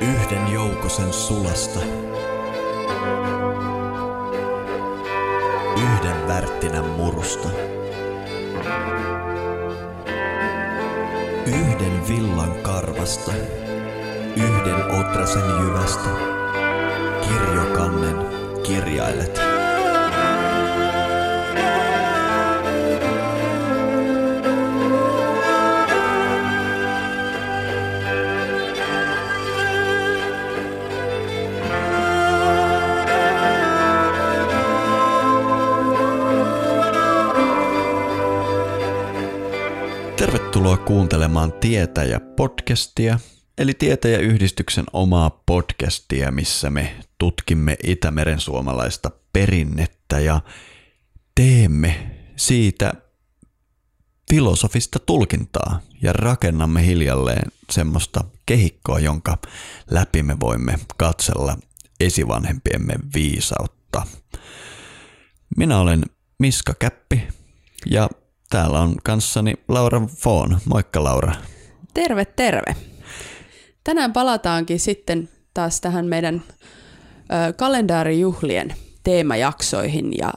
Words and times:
Yhden 0.00 0.52
joukosen 0.52 1.12
sulasta. 1.12 1.80
Yhden 5.76 6.28
värttinän 6.28 6.84
murusta. 6.84 7.48
Yhden 11.46 12.08
villan 12.08 12.54
karvasta. 12.62 13.32
Yhden 14.36 15.00
otrasen 15.00 15.44
jyvästä. 15.60 16.10
Kirjokannen 17.20 18.16
kirjailet. 18.62 19.49
Tervetuloa 40.60 40.86
kuuntelemaan 40.86 41.52
Tietäjä-podcastia, 41.52 43.18
eli 43.58 43.74
Tietäjäyhdistyksen 43.74 44.84
omaa 44.92 45.42
podcastia, 45.46 46.30
missä 46.30 46.70
me 46.70 46.96
tutkimme 47.18 47.76
Itämeren 47.84 48.40
suomalaista 48.40 49.10
perinnettä 49.32 50.18
ja 50.18 50.40
teemme 51.34 52.16
siitä 52.36 52.92
filosofista 54.30 54.98
tulkintaa 54.98 55.80
ja 56.02 56.12
rakennamme 56.12 56.86
hiljalleen 56.86 57.52
semmoista 57.70 58.24
kehikkoa, 58.46 58.98
jonka 58.98 59.38
läpi 59.90 60.22
me 60.22 60.40
voimme 60.40 60.78
katsella 60.96 61.56
esivanhempiemme 62.00 62.94
viisautta. 63.14 64.06
Minä 65.56 65.78
olen 65.78 66.02
Miska 66.38 66.74
Käppi 66.74 67.28
ja 67.86 68.08
Täällä 68.50 68.80
on 68.80 68.94
kanssani 69.04 69.54
Laura 69.68 70.00
Foon. 70.16 70.58
Moikka 70.64 71.04
Laura. 71.04 71.34
Terve, 71.94 72.24
terve. 72.24 72.76
Tänään 73.84 74.12
palataankin 74.12 74.80
sitten 74.80 75.28
taas 75.54 75.80
tähän 75.80 76.06
meidän 76.06 76.42
ö, 76.44 77.52
kalendaarijuhlien 77.52 78.74
teemajaksoihin 79.02 80.12
ja 80.18 80.32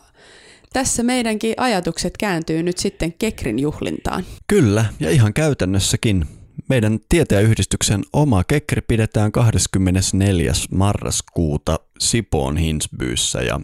tässä 0.73 1.03
meidänkin 1.03 1.53
ajatukset 1.58 2.17
kääntyy 2.17 2.64
nyt 2.64 2.78
sitten 2.78 3.14
Kekrin 3.14 3.59
juhlintaan. 3.59 4.23
Kyllä, 4.47 4.86
ja 5.00 5.09
ihan 5.09 5.34
käytännössäkin. 5.34 6.25
Meidän 6.69 7.00
tietäjäyhdistyksen 7.09 8.03
oma 8.14 8.44
Kekri 8.44 8.81
pidetään 8.81 9.31
24. 9.31 10.53
marraskuuta 10.72 11.80
Sipoon 12.00 12.58
Hinsbyyssä 12.58 13.41
ja 13.41 13.59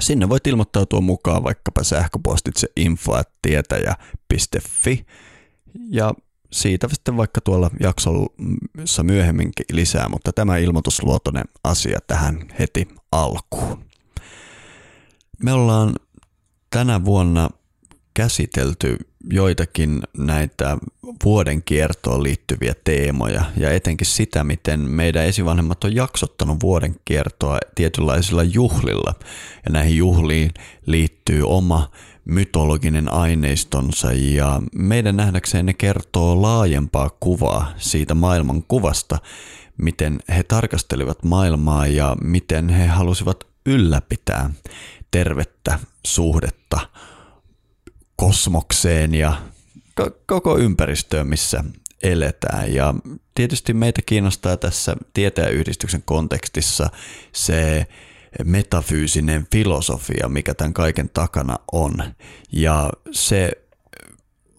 Sinne 0.00 0.28
voit 0.28 0.46
ilmoittautua 0.46 1.00
mukaan 1.00 1.44
vaikkapa 1.44 1.84
sähköpostitse 1.84 2.68
info.tietäjä.fi 2.76 5.06
ja 5.88 6.14
siitä 6.52 6.88
sitten 6.90 7.16
vaikka 7.16 7.40
tuolla 7.40 7.70
jaksossa 7.80 9.02
myöhemminkin 9.02 9.66
lisää, 9.72 10.08
mutta 10.08 10.32
tämä 10.32 10.56
ilmoitusluotoinen 10.56 11.44
asia 11.64 11.98
tähän 12.06 12.38
heti 12.58 12.88
alkuun. 13.12 13.86
Me 15.42 15.52
ollaan 15.52 15.94
tänä 16.70 17.04
vuonna 17.04 17.50
käsitelty 18.14 18.98
joitakin 19.30 20.02
näitä 20.18 20.78
vuoden 21.24 21.62
kiertoon 21.62 22.22
liittyviä 22.22 22.74
teemoja 22.84 23.44
ja 23.56 23.70
etenkin 23.70 24.06
sitä, 24.06 24.44
miten 24.44 24.80
meidän 24.80 25.24
esivanhemmat 25.24 25.84
on 25.84 25.94
jaksottanut 25.94 26.58
vuoden 26.62 26.96
kiertoa 27.04 27.58
tietynlaisilla 27.74 28.42
juhlilla. 28.42 29.14
Ja 29.64 29.72
näihin 29.72 29.96
juhliin 29.96 30.50
liittyy 30.86 31.42
oma 31.42 31.90
mytologinen 32.24 33.12
aineistonsa 33.12 34.12
ja 34.12 34.62
meidän 34.74 35.16
nähdäkseen 35.16 35.66
ne 35.66 35.74
kertoo 35.74 36.42
laajempaa 36.42 37.10
kuvaa 37.20 37.72
siitä 37.76 38.14
maailman 38.14 38.62
kuvasta, 38.62 39.18
miten 39.76 40.18
he 40.28 40.42
tarkastelivat 40.42 41.24
maailmaa 41.24 41.86
ja 41.86 42.16
miten 42.22 42.68
he 42.68 42.86
halusivat 42.86 43.44
ylläpitää 43.66 44.50
tervettä 45.10 45.78
suhdetta 46.06 46.80
kosmokseen 48.16 49.14
ja 49.14 49.42
koko 50.26 50.58
ympäristöön, 50.58 51.26
missä 51.26 51.64
eletään. 52.02 52.74
Ja 52.74 52.94
tietysti 53.34 53.74
meitä 53.74 54.02
kiinnostaa 54.06 54.56
tässä 54.56 54.96
tietäjäyhdistyksen 55.14 56.02
kontekstissa 56.04 56.90
se 57.32 57.86
metafyysinen 58.44 59.46
filosofia, 59.52 60.28
mikä 60.28 60.54
tämän 60.54 60.74
kaiken 60.74 61.10
takana 61.14 61.56
on. 61.72 61.94
Ja 62.52 62.90
se 63.10 63.52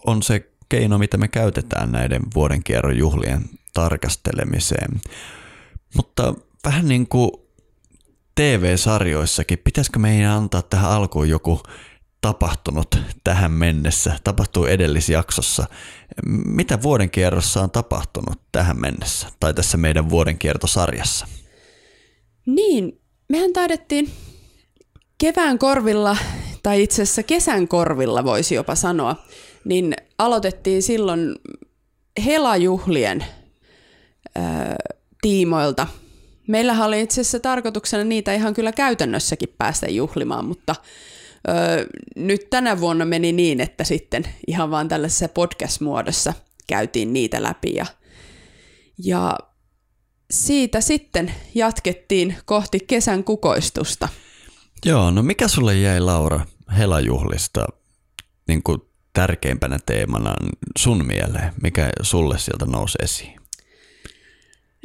on 0.05 0.23
se 0.23 0.49
keino, 0.69 0.97
mitä 0.97 1.17
me 1.17 1.27
käytetään 1.27 1.91
näiden 1.91 2.21
vuodenkierron 2.35 2.97
juhlien 2.97 3.49
tarkastelemiseen. 3.73 5.01
Mutta 5.95 6.33
vähän 6.65 6.87
niin 6.87 7.07
kuin 7.07 7.31
TV-sarjoissakin, 8.35 9.59
pitäisikö 9.59 9.99
meidän 9.99 10.31
antaa 10.31 10.61
tähän 10.61 10.91
alkuun 10.91 11.29
joku 11.29 11.61
tapahtunut 12.21 12.95
tähän 13.23 13.51
mennessä, 13.51 14.19
tapahtuu 14.23 14.65
edellisjaksossa. 14.65 15.65
Mitä 16.45 16.81
vuodenkierrossa 16.81 17.61
on 17.61 17.71
tapahtunut 17.71 18.41
tähän 18.51 18.79
mennessä 18.79 19.27
tai 19.39 19.53
tässä 19.53 19.77
meidän 19.77 20.09
vuodenkiertosarjassa? 20.09 21.27
Niin, 22.45 23.01
mehän 23.29 23.53
taidettiin 23.53 24.11
kevään 25.17 25.59
korvilla, 25.59 26.17
tai 26.63 26.83
itse 26.83 27.01
asiassa 27.01 27.23
kesän 27.23 27.67
korvilla 27.67 28.23
voisi 28.23 28.55
jopa 28.55 28.75
sanoa, 28.75 29.15
niin 29.65 29.93
aloitettiin 30.17 30.83
silloin 30.83 31.35
helajuhlien 32.25 33.25
ö, 34.37 34.41
tiimoilta. 35.21 35.87
Meillähän 36.47 36.87
oli 36.87 37.01
itse 37.01 37.21
asiassa 37.21 37.39
tarkoituksena 37.39 38.03
niitä 38.03 38.33
ihan 38.33 38.53
kyllä 38.53 38.71
käytännössäkin 38.71 39.55
päästä 39.57 39.87
juhlimaan, 39.87 40.45
mutta 40.45 40.75
Öö, 41.49 41.85
nyt 42.15 42.49
tänä 42.49 42.79
vuonna 42.79 43.05
meni 43.05 43.31
niin, 43.31 43.61
että 43.61 43.83
sitten 43.83 44.23
ihan 44.47 44.71
vaan 44.71 44.87
tällaisessa 44.87 45.27
podcast-muodossa 45.27 46.33
käytiin 46.67 47.13
niitä 47.13 47.43
läpi 47.43 47.75
ja, 47.75 47.85
ja 49.03 49.37
siitä 50.31 50.81
sitten 50.81 51.31
jatkettiin 51.55 52.37
kohti 52.45 52.79
kesän 52.79 53.23
kukoistusta. 53.23 54.09
Joo, 54.85 55.11
no 55.11 55.23
mikä 55.23 55.47
sulle 55.47 55.75
jäi 55.75 55.99
Laura 55.99 56.45
helajuhlista 56.77 57.67
niin 58.47 58.63
kuin 58.63 58.81
tärkeimpänä 59.13 59.79
teemana 59.85 60.33
sun 60.77 61.05
mieleen? 61.05 61.53
Mikä 61.61 61.89
sulle 62.01 62.37
sieltä 62.39 62.65
nousi 62.65 62.97
esiin? 63.03 63.39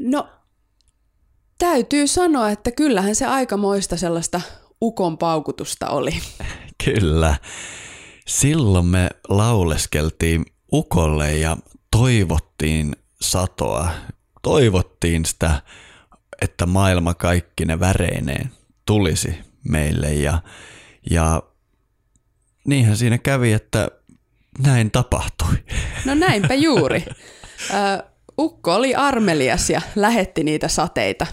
No 0.00 0.28
täytyy 1.58 2.06
sanoa, 2.06 2.50
että 2.50 2.70
kyllähän 2.70 3.14
se 3.14 3.26
aikamoista 3.26 3.96
sellaista 3.96 4.40
ukon 4.82 5.18
paukutusta 5.18 5.88
oli. 5.88 6.10
Kyllä. 6.84 7.36
Silloin 8.26 8.86
me 8.86 9.10
lauleskeltiin 9.28 10.44
ukolle 10.72 11.36
ja 11.36 11.56
toivottiin 11.90 12.96
satoa. 13.20 13.90
Toivottiin 14.42 15.24
sitä, 15.24 15.62
että 16.42 16.66
maailma 16.66 17.14
kaikki 17.14 17.64
ne 17.64 17.80
väreineen 17.80 18.50
tulisi 18.86 19.38
meille 19.68 20.12
ja, 20.12 20.42
ja 21.10 21.42
niinhän 22.66 22.96
siinä 22.96 23.18
kävi, 23.18 23.52
että 23.52 23.88
näin 24.66 24.90
tapahtui. 24.90 25.54
No 26.04 26.14
näinpä 26.14 26.54
juuri. 26.54 27.04
Ukko 28.38 28.74
oli 28.74 28.94
armelias 28.94 29.70
ja 29.70 29.80
lähetti 29.96 30.44
niitä 30.44 30.68
sateita. 30.68 31.26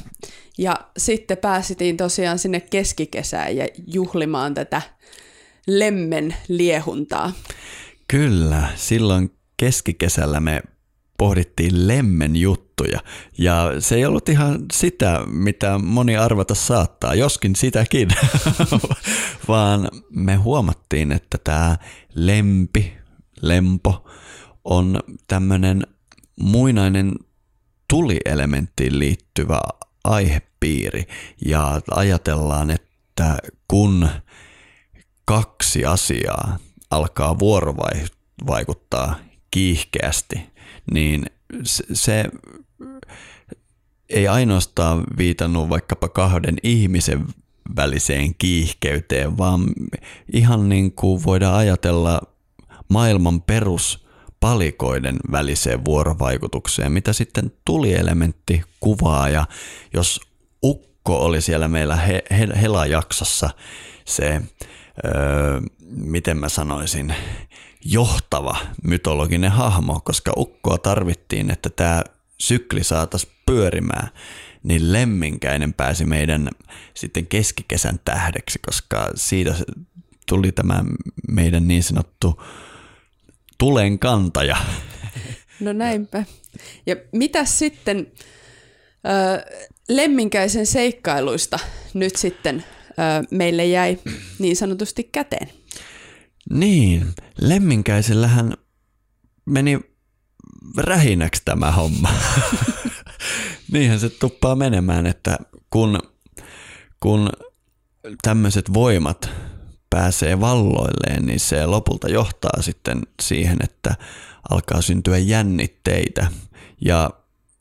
Ja 0.59 0.75
sitten 0.97 1.37
pääsitiin 1.37 1.97
tosiaan 1.97 2.39
sinne 2.39 2.59
keskikesään 2.59 3.55
ja 3.55 3.67
juhlimaan 3.87 4.53
tätä 4.53 4.81
lemmen 5.67 6.35
liehuntaa. 6.47 7.31
Kyllä, 8.07 8.69
silloin 8.75 9.31
keskikesällä 9.57 10.39
me 10.39 10.61
pohdittiin 11.17 11.87
lemmen 11.87 12.35
juttuja. 12.35 12.99
Ja 13.37 13.73
se 13.79 13.95
ei 13.95 14.05
ollut 14.05 14.29
ihan 14.29 14.65
sitä, 14.73 15.21
mitä 15.25 15.77
moni 15.77 16.17
arvata 16.17 16.55
saattaa, 16.55 17.15
joskin 17.15 17.55
sitäkin, 17.55 18.09
vaan 19.47 19.89
me 20.09 20.35
huomattiin, 20.35 21.11
että 21.11 21.37
tämä 21.43 21.77
lempi, 22.15 22.93
lempo 23.41 24.09
on 24.63 24.99
tämmöinen 25.27 25.87
muinainen 26.39 27.13
tulielementtiin 27.89 28.99
liittyvä 28.99 29.59
aihepiiri 30.59 31.05
ja 31.45 31.81
ajatellaan, 31.91 32.69
että 32.69 33.37
kun 33.67 34.09
kaksi 35.25 35.85
asiaa 35.85 36.57
alkaa 36.89 37.39
vuorovaikuttaa 37.39 39.15
kiihkeästi, 39.51 40.41
niin 40.93 41.25
se 41.93 42.25
ei 44.09 44.27
ainoastaan 44.27 45.03
viitannut 45.17 45.69
vaikkapa 45.69 46.09
kahden 46.09 46.57
ihmisen 46.63 47.27
väliseen 47.75 48.35
kiihkeyteen, 48.35 49.37
vaan 49.37 49.65
ihan 50.33 50.69
niin 50.69 50.91
kuin 50.91 51.23
voidaan 51.23 51.55
ajatella 51.55 52.21
maailman 52.89 53.41
peruspalikoiden 53.41 55.19
väliseen 55.31 55.85
vuorovaikutukseen, 55.85 56.91
mitä 56.91 57.13
sitten 57.13 57.51
tulielementti 57.65 58.61
kuvaa. 58.79 59.29
Ja 59.29 59.45
jos 59.93 60.28
ukko 60.63 61.25
oli 61.25 61.41
siellä 61.41 61.67
meillä 61.67 61.95
he, 61.95 62.23
he, 62.31 62.47
Hela-jaksossa 62.61 63.49
se, 64.05 64.41
öö, 65.05 65.61
miten 65.89 66.37
mä 66.37 66.49
sanoisin, 66.49 67.13
johtava 67.85 68.57
mytologinen 68.83 69.51
hahmo, 69.51 70.01
koska 70.03 70.33
ukkoa 70.37 70.77
tarvittiin, 70.77 71.51
että 71.51 71.69
tämä 71.69 72.03
sykli 72.37 72.83
saataisiin 72.83 73.33
pyörimään, 73.45 74.09
niin 74.63 74.93
Lemminkäinen 74.93 75.73
pääsi 75.73 76.05
meidän 76.05 76.49
sitten 76.93 77.27
keskikesän 77.27 77.99
tähdeksi, 78.05 78.59
koska 78.65 79.11
siitä 79.15 79.55
tuli 80.27 80.51
tämä 80.51 80.83
meidän 81.31 81.67
niin 81.67 81.83
sanottu 81.83 82.41
tulen 83.57 83.99
kantaja. 83.99 84.57
No 85.59 85.73
näinpä. 85.73 86.23
Ja 86.85 86.95
mitä 87.11 87.45
sitten 87.45 88.11
Lemminkäisen 89.89 90.65
seikkailuista 90.65 91.59
nyt 91.93 92.15
sitten 92.15 92.63
meille 93.31 93.65
jäi 93.65 93.99
niin 94.39 94.55
sanotusti 94.55 95.03
käteen? 95.03 95.49
Niin, 96.49 97.13
Lemminkäisellähän 97.41 98.53
meni 99.45 99.79
rähinäksi 100.77 101.41
tämä 101.45 101.71
homma. 101.71 102.09
Niinhän 103.71 103.99
se 103.99 104.09
tuppaa 104.09 104.55
menemään, 104.55 105.05
että 105.05 105.37
kun, 105.69 105.99
kun 106.99 107.29
tämmöiset 108.21 108.73
voimat 108.73 109.29
pääsee 109.89 110.39
valloilleen, 110.39 111.25
niin 111.25 111.39
se 111.39 111.65
lopulta 111.65 112.09
johtaa 112.09 112.61
sitten 112.61 113.01
siihen, 113.21 113.57
että 113.63 113.95
alkaa 114.49 114.81
syntyä 114.81 115.17
jännitteitä. 115.17 116.27
Ja 116.85 117.09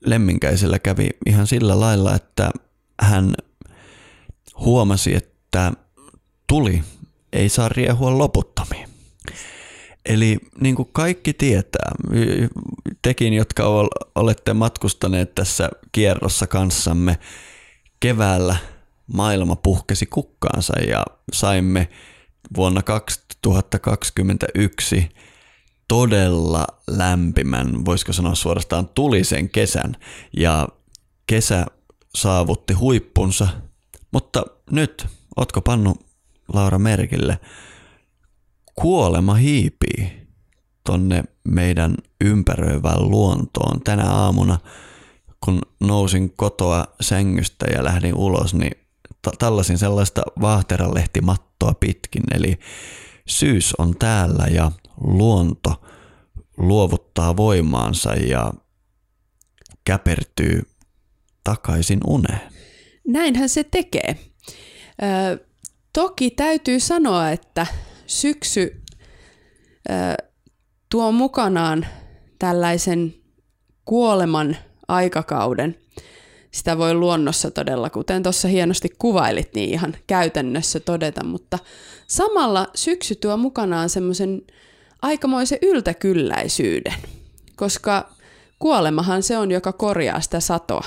Lemminkäisellä 0.05 0.79
kävi 0.79 1.09
ihan 1.27 1.47
sillä 1.47 1.81
lailla, 1.81 2.15
että 2.15 2.51
hän 3.01 3.35
huomasi, 4.61 5.15
että 5.15 5.73
tuli 6.47 6.83
ei 7.33 7.49
saa 7.49 7.69
riehua 7.69 8.19
loputtomiin. 8.19 8.89
Eli 10.07 10.39
niin 10.61 10.75
kuin 10.75 10.89
kaikki 10.93 11.33
tietää, 11.33 11.93
tekin, 13.03 13.35
jotka 13.35 13.65
olette 14.15 14.55
matkustaneet 14.55 15.35
tässä 15.35 15.69
kierrossa 15.93 16.47
kanssamme, 16.47 17.19
keväällä 18.01 18.57
maailma 19.13 19.57
puhkesi 19.57 20.07
kukkaansa 20.07 20.81
ja 20.81 21.05
saimme 21.33 21.89
vuonna 22.57 22.83
2021 22.83 25.09
todella 25.89 26.67
lämpimän, 26.87 27.85
voisiko 27.85 28.13
sanoa 28.13 28.35
suorastaan 28.35 28.89
tulisen 28.89 29.51
kesän. 29.51 29.97
Ja 30.37 30.69
kesä 31.27 31.67
saavutti 32.15 32.75
huippunsa, 32.75 33.49
mutta 34.13 34.45
nyt, 34.71 35.07
otko 35.37 35.61
pannu 35.61 35.97
Laura 36.53 36.79
merkille, 36.79 37.39
kuolema 38.75 39.35
hiipii 39.35 40.29
tonne 40.85 41.25
meidän 41.45 41.95
ympäröivään 42.21 43.11
luontoon. 43.11 43.81
Tänä 43.81 44.11
aamuna, 44.11 44.59
kun 45.45 45.63
nousin 45.81 46.31
kotoa 46.31 46.87
sängystä 47.01 47.67
ja 47.75 47.85
lähdin 47.85 48.15
ulos, 48.15 48.55
niin 48.55 48.73
tällaisin 49.39 49.79
sellaista 49.79 50.23
vaahteralehtimattoa 50.41 51.75
pitkin. 51.81 52.23
Eli 52.35 52.59
syys 53.29 53.75
on 53.79 53.95
täällä 53.99 54.47
ja 54.51 54.73
luonto 55.01 55.83
luovuttaa 56.57 57.37
voimaansa 57.37 58.15
ja 58.15 58.53
käpertyy 59.85 60.63
takaisin 61.45 62.01
uneen. 62.07 62.53
Näinhän 63.07 63.49
se 63.49 63.65
tekee. 63.65 64.19
Ö, 65.03 65.45
toki 65.93 66.31
täytyy 66.31 66.81
sanoa, 66.81 67.31
että 67.31 67.67
syksy 68.07 68.83
ö, 69.91 69.93
tuo 70.91 71.13
mukanaan 71.13 71.87
tällaisen 72.39 73.15
kuoleman 73.85 74.57
aikakauden. 74.89 75.79
Sitä 76.51 76.79
voi 76.79 76.95
luonnossa 76.95 77.51
todella, 77.51 77.91
kuten 77.91 78.23
tuossa 78.23 78.49
hienosti 78.49 78.89
kuvailit, 78.99 79.55
niin 79.55 79.71
ihan 79.71 79.97
käytännössä 80.07 80.81
todeta, 80.81 81.25
mutta 81.25 81.59
samalla 82.07 82.67
syksy 82.75 83.15
tuo 83.15 83.37
mukanaan 83.37 83.91
semmoisen 83.91 84.43
aikamoisen 85.03 85.59
yltäkylläisyyden, 85.63 86.95
koska 87.57 88.13
kuolemahan 88.59 89.23
se 89.23 89.39
on, 89.39 89.51
joka 89.51 89.73
korjaa 89.73 90.21
sitä 90.21 90.41
satoa. 90.41 90.85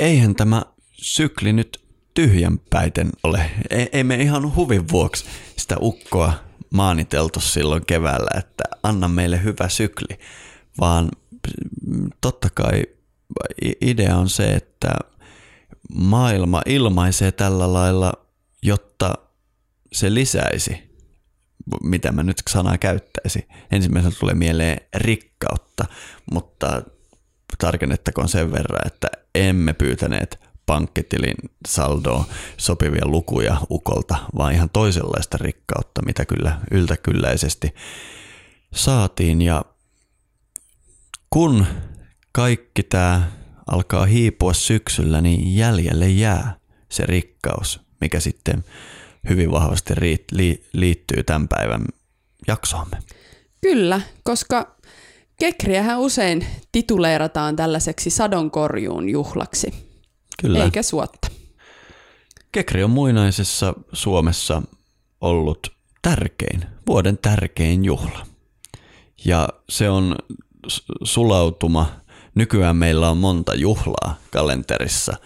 Eihän 0.00 0.34
tämä 0.34 0.62
sykli 0.92 1.52
nyt 1.52 1.80
tyhjänpäiten 2.14 3.10
ole. 3.22 3.50
Ei, 3.70 3.88
ei 3.92 4.04
me 4.04 4.14
ihan 4.14 4.54
huvin 4.54 4.88
vuoksi 4.88 5.24
sitä 5.56 5.76
ukkoa 5.80 6.32
maaniteltu 6.70 7.40
silloin 7.40 7.86
keväällä, 7.86 8.30
että 8.38 8.64
anna 8.82 9.08
meille 9.08 9.42
hyvä 9.44 9.68
sykli, 9.68 10.18
vaan 10.80 11.08
totta 12.20 12.48
kai 12.54 12.82
idea 13.80 14.16
on 14.16 14.28
se, 14.28 14.54
että 14.54 14.94
maailma 15.94 16.62
ilmaisee 16.66 17.32
tällä 17.32 17.72
lailla, 17.72 18.12
jotta 18.62 19.14
se 19.92 20.14
lisäisi, 20.14 20.88
mitä 21.82 22.12
mä 22.12 22.22
nyt 22.22 22.42
sanaa 22.50 22.78
käyttäisi. 22.78 23.48
Ensimmäisenä 23.70 24.14
tulee 24.20 24.34
mieleen 24.34 24.80
rikkautta, 24.94 25.84
mutta 26.32 26.82
tarkennettakoon 27.58 28.28
sen 28.28 28.52
verran, 28.52 28.86
että 28.86 29.08
emme 29.34 29.72
pyytäneet 29.72 30.40
pankkitilin 30.66 31.36
saldoa 31.68 32.24
sopivia 32.56 33.06
lukuja 33.06 33.56
ukolta, 33.70 34.16
vaan 34.38 34.52
ihan 34.52 34.70
toisenlaista 34.70 35.38
rikkautta, 35.40 36.02
mitä 36.02 36.24
kyllä 36.24 36.60
yltäkylläisesti 36.70 37.74
saatiin. 38.74 39.42
Ja 39.42 39.64
kun 41.30 41.66
kaikki 42.32 42.82
tämä 42.82 43.30
alkaa 43.66 44.06
hiipua 44.06 44.52
syksyllä, 44.52 45.20
niin 45.20 45.56
jäljelle 45.56 46.08
jää 46.08 46.56
se 46.88 47.06
rikkaus, 47.06 47.80
mikä 48.00 48.20
sitten 48.20 48.64
hyvin 49.28 49.50
vahvasti 49.50 49.94
liittyy 50.72 51.22
tämän 51.24 51.48
päivän 51.48 51.84
jaksoomme. 52.46 52.98
Kyllä, 53.60 54.00
koska 54.22 54.78
Kekriähän 55.38 55.98
usein 55.98 56.46
tituleerataan 56.72 57.56
tällaiseksi 57.56 58.10
sadonkorjuun 58.10 59.08
juhlaksi. 59.08 59.74
Kyllä. 60.40 60.64
eikä 60.64 60.82
suotta. 60.82 61.28
Kekri 62.52 62.84
on 62.84 62.90
muinaisessa 62.90 63.74
Suomessa 63.92 64.62
ollut 65.20 65.72
tärkein, 66.02 66.64
vuoden 66.86 67.18
tärkein 67.18 67.84
juhla. 67.84 68.26
Ja 69.24 69.48
se 69.68 69.90
on 69.90 70.16
sulautuma. 71.04 72.00
Nykyään 72.38 72.76
meillä 72.76 73.10
on 73.10 73.18
monta 73.18 73.54
juhlaa 73.54 74.18
kalenterissa. 74.30 75.16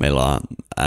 Meillä 0.00 0.24
on 0.24 0.40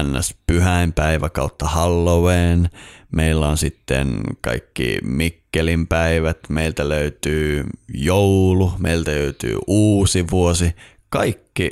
NS 0.03 0.36
Pyhäinpäivä 0.48 1.30
kautta 1.30 1.68
Halloween. 1.68 2.70
Meillä 3.12 3.48
on 3.48 3.58
sitten 3.58 4.22
kaikki 4.41 4.98
Mikkelin 5.03 5.88
päivät. 5.88 6.38
Meiltä 6.50 6.89
löytyy 6.89 7.63
joulu. 7.94 8.74
Meiltä 8.77 9.12
löytyy 9.12 9.58
uusi 9.68 10.25
vuosi. 10.32 10.75
Kaikki 11.10 11.70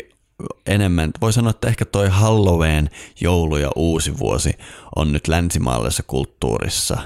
enemmän, 0.65 1.12
voi 1.22 1.34
sanoa, 1.34 1.50
että 1.50 1.67
ehkä 1.67 1.86
toi 1.86 2.10
Halloween, 2.10 2.89
joulu 3.22 3.58
ja 3.58 3.69
uusi 3.75 4.17
vuosi 4.17 4.51
on 4.96 5.12
nyt 5.12 5.27
länsimaalaisessa 5.27 6.03
kulttuurissa 6.08 6.98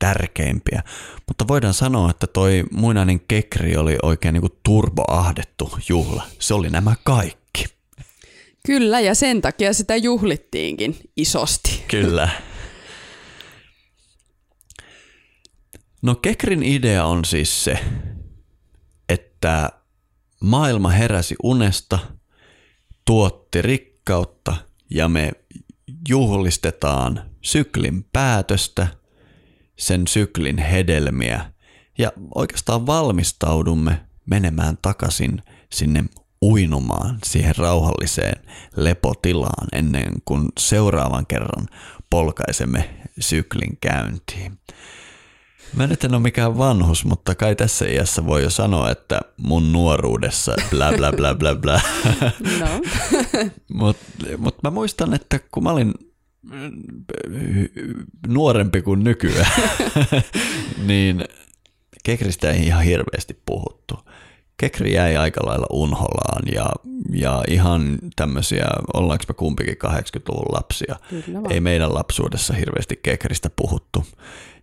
tärkeimpiä. 0.00 0.82
Mutta 1.28 1.48
voidaan 1.48 1.74
sanoa, 1.74 2.10
että 2.10 2.26
toi 2.26 2.64
muinainen 2.72 3.20
kekri 3.28 3.76
oli 3.76 3.96
oikein 4.02 4.32
niin 4.32 4.40
kuin 4.40 4.58
turboahdettu 4.62 5.78
juhla. 5.88 6.22
Se 6.38 6.54
oli 6.54 6.70
nämä 6.70 6.94
kaikki. 7.04 7.64
Kyllä, 8.66 9.00
ja 9.00 9.14
sen 9.14 9.40
takia 9.40 9.72
sitä 9.72 9.96
juhlittiinkin 9.96 10.96
isosti. 11.16 11.84
Kyllä. 11.88 12.28
No 16.02 16.14
Kekrin 16.14 16.62
idea 16.62 17.04
on 17.04 17.24
siis 17.24 17.64
se, 17.64 17.78
että 19.08 19.70
Maailma 20.40 20.88
heräsi 20.88 21.34
unesta, 21.42 21.98
tuotti 23.04 23.62
rikkautta 23.62 24.56
ja 24.90 25.08
me 25.08 25.32
juhlistetaan 26.08 27.30
syklin 27.42 28.04
päätöstä, 28.12 28.86
sen 29.80 30.08
syklin 30.08 30.58
hedelmiä 30.58 31.52
ja 31.98 32.12
oikeastaan 32.34 32.86
valmistaudumme 32.86 34.00
menemään 34.26 34.78
takaisin 34.82 35.42
sinne 35.72 36.04
uinumaan 36.42 37.18
siihen 37.24 37.56
rauhalliseen 37.56 38.42
lepotilaan 38.76 39.68
ennen 39.72 40.12
kuin 40.24 40.48
seuraavan 40.58 41.26
kerran 41.26 41.66
polkaisemme 42.10 42.90
syklin 43.20 43.78
käyntiin. 43.80 44.58
Mä 45.76 45.86
nyt 45.86 46.04
en 46.04 46.14
ole 46.14 46.22
mikään 46.22 46.58
vanhus, 46.58 47.04
mutta 47.04 47.34
kai 47.34 47.56
tässä 47.56 47.84
iässä 47.84 48.26
voi 48.26 48.42
jo 48.42 48.50
sanoa, 48.50 48.90
että 48.90 49.20
mun 49.36 49.72
nuoruudessa 49.72 50.54
bla 50.70 50.92
bla 50.96 51.12
bla 51.12 51.34
bla 51.34 51.54
bla. 51.54 51.80
No. 52.58 52.66
Mutta 53.74 54.04
mut 54.38 54.62
mä 54.62 54.70
muistan, 54.70 55.14
että 55.14 55.40
kun 55.52 55.62
mä 55.62 55.70
olin 55.70 55.94
nuorempi 58.28 58.82
kuin 58.82 59.04
nykyään, 59.04 59.52
niin 60.86 61.24
Kekristä 62.04 62.50
ei 62.50 62.66
ihan 62.66 62.84
hirveästi 62.84 63.40
puhuttu. 63.46 63.98
Kekri 64.56 64.94
jäi 64.94 65.16
aika 65.16 65.46
lailla 65.46 65.66
unholaan 65.70 66.42
ja, 66.54 66.70
ja 67.12 67.44
ihan 67.48 67.98
tämmöisiä, 68.16 68.66
ollaanko 68.94 69.24
me 69.28 69.34
kumpikin 69.34 69.76
80-luvun 69.86 70.54
lapsia. 70.54 70.96
Ei 71.50 71.60
meidän 71.60 71.94
lapsuudessa 71.94 72.54
hirveästi 72.54 73.00
Kekristä 73.02 73.50
puhuttu. 73.56 74.06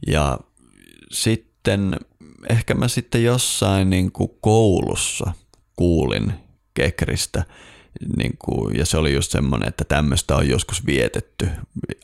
Ja 0.08 0.40
sitten 1.12 1.96
ehkä 2.50 2.74
mä 2.74 2.88
sitten 2.88 3.24
jossain 3.24 3.90
niin 3.90 4.12
kuin 4.12 4.30
koulussa 4.42 5.32
kuulin 5.76 6.34
Kekristä, 6.74 7.44
niin 8.18 8.34
kuin, 8.40 8.78
ja 8.78 8.86
se 8.86 8.98
oli 8.98 9.14
just 9.14 9.32
semmoinen, 9.32 9.68
että 9.68 9.84
tämmöistä 9.86 10.36
on 10.36 10.50
joskus 10.50 10.86
vietetty 10.86 11.50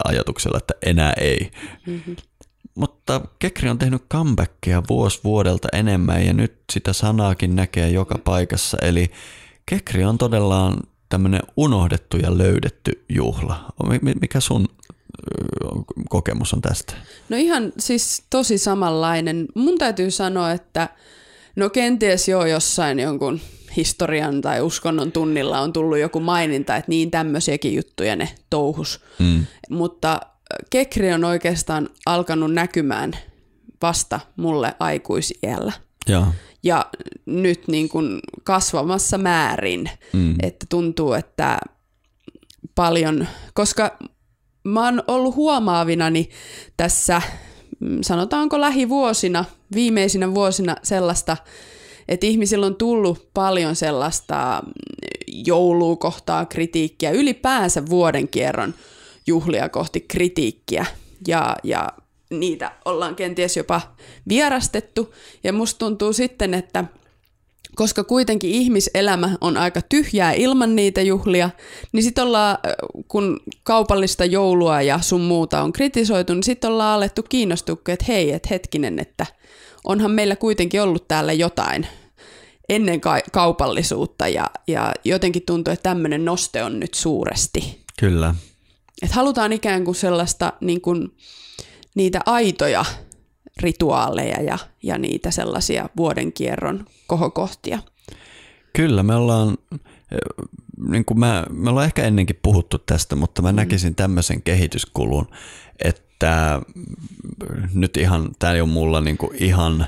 ajatuksella, 0.04 0.58
että 0.58 0.74
enää 0.86 1.14
ei. 1.14 1.52
Mm-hmm. 1.88 2.16
Mutta 2.76 3.22
Kekri 3.40 3.70
on 3.70 3.80
tehnyt 3.80 4.04
comebackia 4.12 4.84
vuosi 4.90 5.20
vuodelta 5.24 5.68
enemmän 5.74 6.26
ja 6.26 6.34
nyt 6.34 6.54
sitä 6.72 6.94
sanaakin 6.94 7.56
näkee 7.56 7.90
joka 7.90 8.18
paikassa. 8.24 8.78
Eli 8.82 9.12
Kekri 9.66 10.04
on 10.04 10.18
todella 10.18 10.78
tämmöinen 11.10 11.42
unohdettu 11.58 12.18
ja 12.18 12.38
löydetty 12.38 13.06
juhla. 13.10 13.74
Mikä 14.22 14.40
sun 14.40 14.68
kokemus 16.10 16.54
on 16.54 16.62
tästä? 16.62 16.94
No 17.30 17.38
ihan 17.38 17.74
siis 17.80 18.24
tosi 18.30 18.58
samanlainen. 18.58 19.46
Mun 19.56 19.78
täytyy 19.78 20.12
sanoa, 20.12 20.52
että 20.52 20.90
no 21.56 21.70
kenties 21.70 22.28
jo 22.28 22.46
jossain 22.46 23.00
jonkun 23.00 23.40
historian 23.78 24.42
tai 24.42 24.62
uskonnon 24.62 25.12
tunnilla 25.12 25.60
on 25.60 25.74
tullut 25.74 25.98
joku 25.98 26.20
maininta, 26.20 26.76
että 26.76 26.90
niin 26.90 27.12
tämmöisiäkin 27.12 27.76
juttuja 27.76 28.16
ne 28.16 28.30
touhus. 28.50 29.00
Mm. 29.20 29.46
Mutta 29.70 30.20
Kekri 30.70 31.14
on 31.14 31.24
oikeastaan 31.24 31.90
alkanut 32.06 32.54
näkymään 32.54 33.14
vasta 33.82 34.20
mulle 34.36 34.76
aikuisiellä. 34.80 35.72
Ja, 36.08 36.28
ja 36.64 36.86
nyt 37.26 37.68
niin 37.68 37.90
kuin 37.90 38.20
kasvamassa 38.44 39.18
määrin, 39.18 39.90
mm. 40.14 40.36
että 40.42 40.66
tuntuu, 40.70 41.14
että 41.14 41.60
paljon, 42.76 43.28
koska 43.54 43.98
mä 44.64 44.86
oon 44.86 45.04
ollut 45.08 45.36
huomaavinani 45.36 46.30
tässä, 46.78 47.22
mm, 47.80 47.98
sanotaanko 48.02 48.62
lähivuosina, 48.62 49.46
viimeisinä 49.76 50.34
vuosina 50.34 50.76
sellaista, 50.84 51.38
että 52.08 52.26
ihmisillä 52.26 52.66
on 52.66 52.76
tullut 52.76 53.30
paljon 53.34 53.76
sellaista 53.76 54.64
mm, 54.66 54.72
joulua 55.46 55.96
kohtaa 55.96 56.46
kritiikkiä, 56.46 57.12
ylipäänsä 57.12 57.86
vuoden 57.90 58.28
kierron 58.28 58.74
juhlia 59.28 59.70
kohti 59.70 60.00
kritiikkiä 60.00 60.86
ja, 61.28 61.56
ja 61.64 61.90
niitä 62.30 62.72
ollaan 62.86 63.16
kenties 63.16 63.58
jopa 63.58 63.82
vierastettu. 64.30 65.14
Ja 65.44 65.54
musta 65.54 65.80
tuntuu 65.80 66.14
sitten, 66.14 66.54
että 66.54 66.86
koska 67.76 68.04
kuitenkin 68.04 68.50
ihmiselämä 68.50 69.38
on 69.42 69.58
aika 69.58 69.82
tyhjää 69.90 70.34
ilman 70.34 70.76
niitä 70.76 71.02
juhlia, 71.02 71.50
niin 71.92 72.04
sitten 72.04 72.24
ollaan, 72.24 72.58
kun 73.08 73.40
kaupallista 73.64 74.26
joulua 74.26 74.82
ja 74.82 75.00
sun 75.02 75.22
muuta 75.22 75.62
on 75.62 75.74
kritisoitu, 75.74 76.34
niin 76.34 76.44
sitten 76.44 76.72
ollaan 76.72 76.96
alettu 76.96 77.24
kiinnostua, 77.24 77.78
että 77.88 78.06
hei, 78.08 78.32
että 78.32 78.50
hetkinen, 78.52 79.00
että 79.00 79.26
onhan 79.84 80.12
meillä 80.12 80.36
kuitenkin 80.36 80.82
ollut 80.82 81.08
täällä 81.08 81.34
jotain 81.34 81.88
ennen 82.70 83.02
ka- 83.02 83.22
kaupallisuutta 83.32 84.28
ja, 84.28 84.50
ja 84.68 84.94
jotenkin 85.04 85.44
tuntuu, 85.46 85.74
että 85.74 85.90
tämmöinen 85.90 86.26
noste 86.26 86.64
on 86.64 86.80
nyt 86.80 86.94
suuresti. 86.94 87.84
Kyllä. 88.00 88.36
Että 89.02 89.16
halutaan 89.16 89.54
ikään 89.54 89.86
kuin 89.86 89.96
sellaista 89.96 90.54
niin 90.62 90.82
kuin, 90.82 91.18
niitä 91.96 92.20
aitoja 92.26 92.86
rituaaleja 93.62 94.42
ja, 94.42 94.58
ja 94.84 94.98
niitä 94.98 95.32
sellaisia 95.32 95.90
vuodenkierron 95.98 96.86
kohokohtia. 97.08 97.80
Kyllä, 98.76 99.04
me 99.04 99.16
ollaan, 99.16 99.58
niin 100.90 101.06
kuin 101.06 101.20
mä, 101.20 101.46
me 101.50 101.70
ollaan 101.70 101.86
ehkä 101.86 102.04
ennenkin 102.04 102.40
puhuttu 102.42 102.78
tästä, 102.78 103.16
mutta 103.16 103.42
mä 103.42 103.52
mm. 103.52 103.56
näkisin 103.56 103.96
tämmöisen 103.96 104.42
kehityskulun, 104.42 105.28
että 105.84 106.62
nyt 107.74 107.98
ihan, 107.98 108.30
tämä 108.40 108.54
ei 108.54 108.62
ole 108.62 108.70
mulla 108.70 109.02
niin 109.02 109.18
ihan 109.34 109.82
ö, 109.82 109.86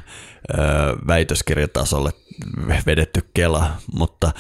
väitöskirjatasolle 1.07 2.11
vedetty 2.85 3.29
kela, 3.33 3.71
mutta, 3.93 4.31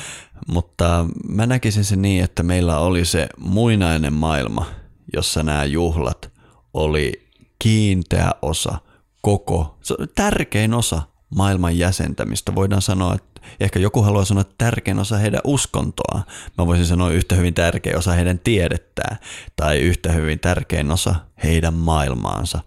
mutta 0.47 1.05
mä 1.29 1.45
näkisin 1.45 1.83
se 1.83 1.95
niin, 1.95 2.23
että 2.23 2.43
meillä 2.43 2.77
oli 2.79 3.05
se 3.05 3.27
muinainen 3.37 4.13
maailma, 4.13 4.65
jossa 5.13 5.43
nämä 5.43 5.65
juhlat 5.65 6.31
oli 6.73 7.27
kiinteä 7.59 8.31
osa 8.41 8.77
koko, 9.21 9.77
tärkein 10.15 10.73
osa 10.73 11.01
maailman 11.35 11.77
jäsentämistä. 11.77 12.55
Voidaan 12.55 12.81
sanoa, 12.81 13.15
että 13.15 13.34
ehkä 13.59 13.79
joku 13.79 14.01
haluaa 14.01 14.25
sanoa, 14.25 14.43
tärkein 14.57 14.99
osa 14.99 15.17
heidän 15.17 15.41
uskontoa. 15.43 16.21
Mä 16.57 16.67
voisin 16.67 16.85
sanoa 16.85 17.09
yhtä 17.09 17.35
hyvin 17.35 17.53
tärkein 17.53 17.97
osa 17.97 18.11
heidän 18.11 18.39
tiedettää 18.39 19.17
tai 19.55 19.79
yhtä 19.79 20.11
hyvin 20.11 20.39
tärkein 20.39 20.91
osa 20.91 21.15
heidän 21.43 21.73
maailmaansa. 21.73 22.59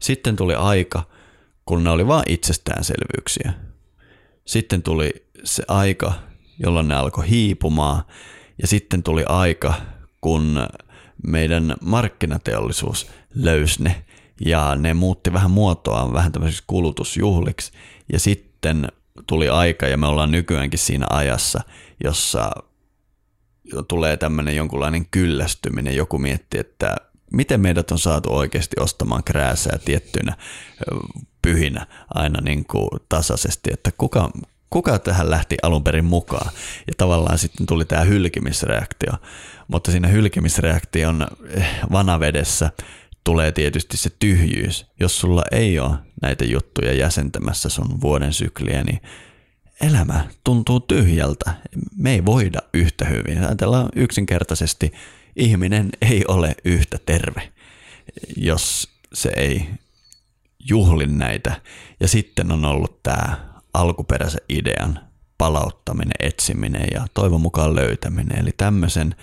Sitten 0.00 0.36
tuli 0.36 0.54
aika, 0.54 1.02
kun 1.64 1.84
ne 1.84 1.90
oli 1.90 2.06
vain 2.06 2.24
itsestäänselvyyksiä. 2.28 3.52
Sitten 4.44 4.82
tuli 4.82 5.26
se 5.44 5.62
aika, 5.68 6.12
jolloin 6.58 6.88
ne 6.88 6.94
alkoi 6.94 7.28
hiipumaan 7.30 8.02
ja 8.62 8.66
sitten 8.66 9.02
tuli 9.02 9.24
aika, 9.28 9.74
kun 10.20 10.68
meidän 11.26 11.74
markkinateollisuus 11.80 13.06
löysi 13.34 13.82
ne 13.82 14.04
ja 14.40 14.74
ne 14.74 14.94
muutti 14.94 15.32
vähän 15.32 15.50
muotoaan 15.50 16.12
vähän 16.12 16.32
tämmöisiksi 16.32 16.64
kulutusjuhliksi 16.66 17.72
ja 18.12 18.18
sitten 18.18 18.88
tuli 19.26 19.48
aika 19.48 19.86
ja 19.86 19.96
me 19.96 20.06
ollaan 20.06 20.30
nykyäänkin 20.30 20.78
siinä 20.78 21.06
ajassa, 21.10 21.60
jossa 22.04 22.50
tulee 23.88 24.16
tämmöinen 24.16 24.56
jonkunlainen 24.56 25.06
kyllästyminen, 25.10 25.96
joku 25.96 26.18
miettii, 26.18 26.60
että 26.60 26.96
miten 27.32 27.60
meidät 27.60 27.90
on 27.90 27.98
saatu 27.98 28.34
oikeasti 28.34 28.76
ostamaan 28.80 29.24
krääsää 29.24 29.78
tiettynä 29.84 30.36
pyhinä 31.42 31.86
aina 32.14 32.40
niin 32.40 32.64
kuin 32.64 32.88
tasaisesti, 33.08 33.70
että 33.72 33.90
kuka, 33.98 34.30
kuka 34.70 34.98
tähän 34.98 35.30
lähti 35.30 35.56
alun 35.62 35.84
perin 35.84 36.04
mukaan. 36.04 36.50
Ja 36.86 36.92
tavallaan 36.96 37.38
sitten 37.38 37.66
tuli 37.66 37.84
tämä 37.84 38.02
hylkimisreaktio, 38.02 39.12
mutta 39.68 39.90
siinä 39.90 40.08
hylkimisreaktion 40.08 41.26
eh, 41.50 41.68
vanavedessä 41.92 42.70
tulee 43.26 43.52
tietysti 43.52 43.96
se 43.96 44.10
tyhjyys. 44.18 44.86
Jos 45.00 45.20
sulla 45.20 45.42
ei 45.52 45.78
ole 45.78 45.96
näitä 46.22 46.44
juttuja 46.44 46.92
jäsentämässä 46.92 47.68
sun 47.68 48.00
vuoden 48.00 48.32
sykliä, 48.32 48.84
niin 48.84 49.00
elämä 49.80 50.24
tuntuu 50.44 50.80
tyhjältä. 50.80 51.54
Me 51.96 52.12
ei 52.12 52.24
voida 52.24 52.58
yhtä 52.74 53.04
hyvin. 53.04 53.44
Ajatellaan 53.44 53.88
yksinkertaisesti, 53.96 54.92
ihminen 55.36 55.88
ei 56.02 56.24
ole 56.28 56.54
yhtä 56.64 56.98
terve, 57.06 57.52
jos 58.36 58.88
se 59.12 59.32
ei 59.36 59.68
juhlin 60.68 61.18
näitä. 61.18 61.60
Ja 62.00 62.08
sitten 62.08 62.52
on 62.52 62.64
ollut 62.64 63.02
tämä 63.02 63.36
alkuperäisen 63.74 64.40
idean 64.48 65.00
palauttaminen, 65.38 66.14
etsiminen 66.18 66.88
ja 66.94 67.06
toivon 67.14 67.40
mukaan 67.40 67.74
löytäminen. 67.74 68.38
Eli 68.38 68.50
tämmöisen 68.56 69.14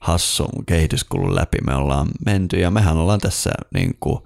hassun 0.00 0.64
kehityskulun 0.66 1.34
läpi 1.34 1.58
me 1.66 1.74
ollaan 1.74 2.08
menty 2.26 2.56
ja 2.56 2.70
mehän 2.70 2.96
ollaan 2.96 3.20
tässä 3.20 3.50
niin 3.74 3.96
kuin 4.00 4.18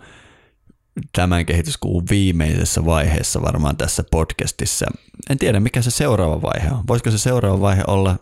tämän 1.13 1.47
kehityskulun 1.47 2.07
viimeisessä 2.11 2.85
vaiheessa 2.85 3.43
varmaan 3.43 3.77
tässä 3.77 4.05
podcastissa. 4.11 4.87
En 5.31 5.39
tiedä, 5.39 5.61
mikä 5.61 5.83
se 5.83 5.91
seuraava 5.91 6.43
vaihe 6.43 6.71
on. 6.71 6.85
Voisiko 6.89 7.11
se 7.11 7.19
seuraava 7.19 7.61
vaihe 7.61 7.83
olla 7.87 8.17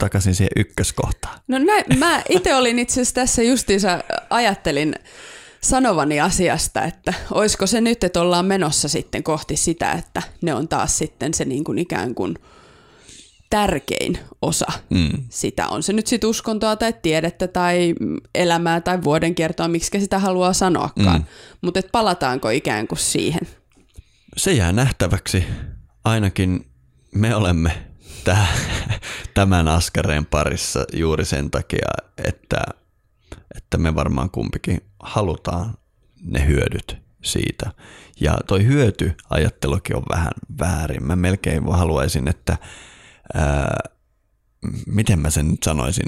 takaisin 0.00 0.34
siihen 0.34 0.52
ykköskohtaan? 0.56 1.38
No 1.48 1.58
näin, 1.58 1.84
mä 1.98 2.22
itse 2.28 2.54
olin 2.54 2.78
itse 2.78 2.92
asiassa 2.92 3.14
tässä 3.14 3.42
justiinsa 3.42 4.04
ajattelin 4.30 4.94
sanovani 5.60 6.20
asiasta, 6.20 6.84
että 6.84 7.14
olisiko 7.30 7.66
se 7.66 7.80
nyt, 7.80 8.04
että 8.04 8.20
ollaan 8.20 8.46
menossa 8.46 8.88
sitten 8.88 9.22
kohti 9.22 9.56
sitä, 9.56 9.92
että 9.92 10.22
ne 10.42 10.54
on 10.54 10.68
taas 10.68 10.98
sitten 10.98 11.34
se 11.34 11.44
niin 11.44 11.64
kuin 11.64 11.78
ikään 11.78 12.14
kuin 12.14 12.34
tärkein 13.52 14.18
osa 14.42 14.66
mm. 14.90 15.10
sitä. 15.28 15.68
On 15.68 15.82
se 15.82 15.92
nyt 15.92 16.06
sitten 16.06 16.30
uskontoa 16.30 16.76
tai 16.76 16.94
tiedettä 17.02 17.48
tai 17.48 17.94
elämää 18.34 18.80
tai 18.80 19.02
vuodenkiertoa, 19.04 19.68
miksi 19.68 20.00
sitä 20.00 20.18
haluaa 20.18 20.52
sanoakaan. 20.52 21.20
Mm. 21.20 21.26
Mutta 21.60 21.80
palataanko 21.92 22.50
ikään 22.50 22.88
kuin 22.88 22.98
siihen? 22.98 23.40
Se 24.36 24.52
jää 24.52 24.72
nähtäväksi. 24.72 25.44
Ainakin 26.04 26.66
me 27.14 27.34
olemme 27.34 27.72
tämän 29.34 29.68
askareen 29.68 30.26
parissa 30.26 30.84
juuri 30.92 31.24
sen 31.24 31.50
takia, 31.50 31.88
että, 32.24 32.62
että 33.56 33.78
me 33.78 33.94
varmaan 33.94 34.30
kumpikin 34.30 34.80
halutaan 35.00 35.74
ne 36.24 36.46
hyödyt 36.46 36.96
siitä. 37.24 37.70
Ja 38.20 38.38
toi 38.46 38.66
hyötyajattelukin 38.66 39.96
on 39.96 40.04
vähän 40.10 40.32
väärin. 40.60 41.06
Mä 41.06 41.16
melkein 41.16 41.72
haluaisin, 41.72 42.28
että 42.28 42.56
ää, 43.34 43.80
miten 44.86 45.18
mä 45.18 45.30
sen 45.30 45.48
nyt 45.48 45.62
sanoisin, 45.62 46.06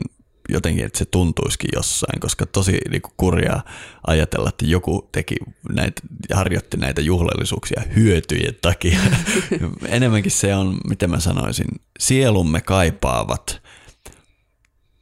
jotenkin, 0.48 0.84
että 0.84 0.98
se 0.98 1.04
tuntuisikin 1.04 1.70
jossain, 1.74 2.20
koska 2.20 2.46
tosi 2.46 2.78
niin 2.90 3.02
kuin 3.02 3.12
kurjaa 3.16 3.64
ajatella, 4.06 4.48
että 4.48 4.64
joku 4.64 5.08
teki 5.12 5.36
näitä, 5.72 6.02
harjoitti 6.34 6.76
näitä 6.76 7.00
juhlallisuuksia 7.00 7.82
hyötyjen 7.96 8.54
takia. 8.62 9.00
Enemmänkin 9.88 10.32
se 10.32 10.54
on, 10.54 10.78
miten 10.88 11.10
mä 11.10 11.20
sanoisin, 11.20 11.66
sielumme 11.98 12.60
kaipaavat 12.60 13.62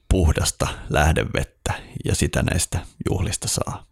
puhdasta 0.09 0.69
lähdevettä 0.91 1.73
ja 2.05 2.15
sitä 2.15 2.43
näistä 2.43 2.79
juhlista 3.11 3.49
saa. 3.49 3.87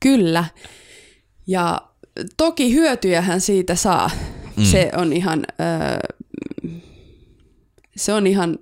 Kyllä. 0.00 0.44
Ja 1.46 1.82
toki 2.36 2.74
hyötyjähän 2.74 3.40
siitä 3.40 3.74
saa. 3.74 4.10
Mm. 4.56 4.64
Se 4.64 4.90
on 4.96 5.12
ihan... 5.12 5.46
Öö, 5.60 5.98
se 7.96 8.12
on 8.12 8.26
ihan 8.26 8.58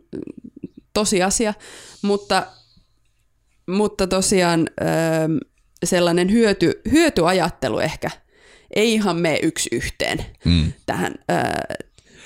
tosiasia, 0.92 1.54
mutta, 2.02 2.46
mutta 3.66 4.06
tosiaan 4.06 4.68
öö, 4.80 4.88
sellainen 5.84 6.32
hyöty, 6.32 6.80
hyötyajattelu 6.90 7.78
ehkä 7.78 8.10
ei 8.76 8.94
ihan 8.94 9.16
mene 9.16 9.38
yksi 9.42 9.68
yhteen 9.72 10.24
mm. 10.44 10.72
tähän. 10.86 11.14
Öö, 11.30 11.76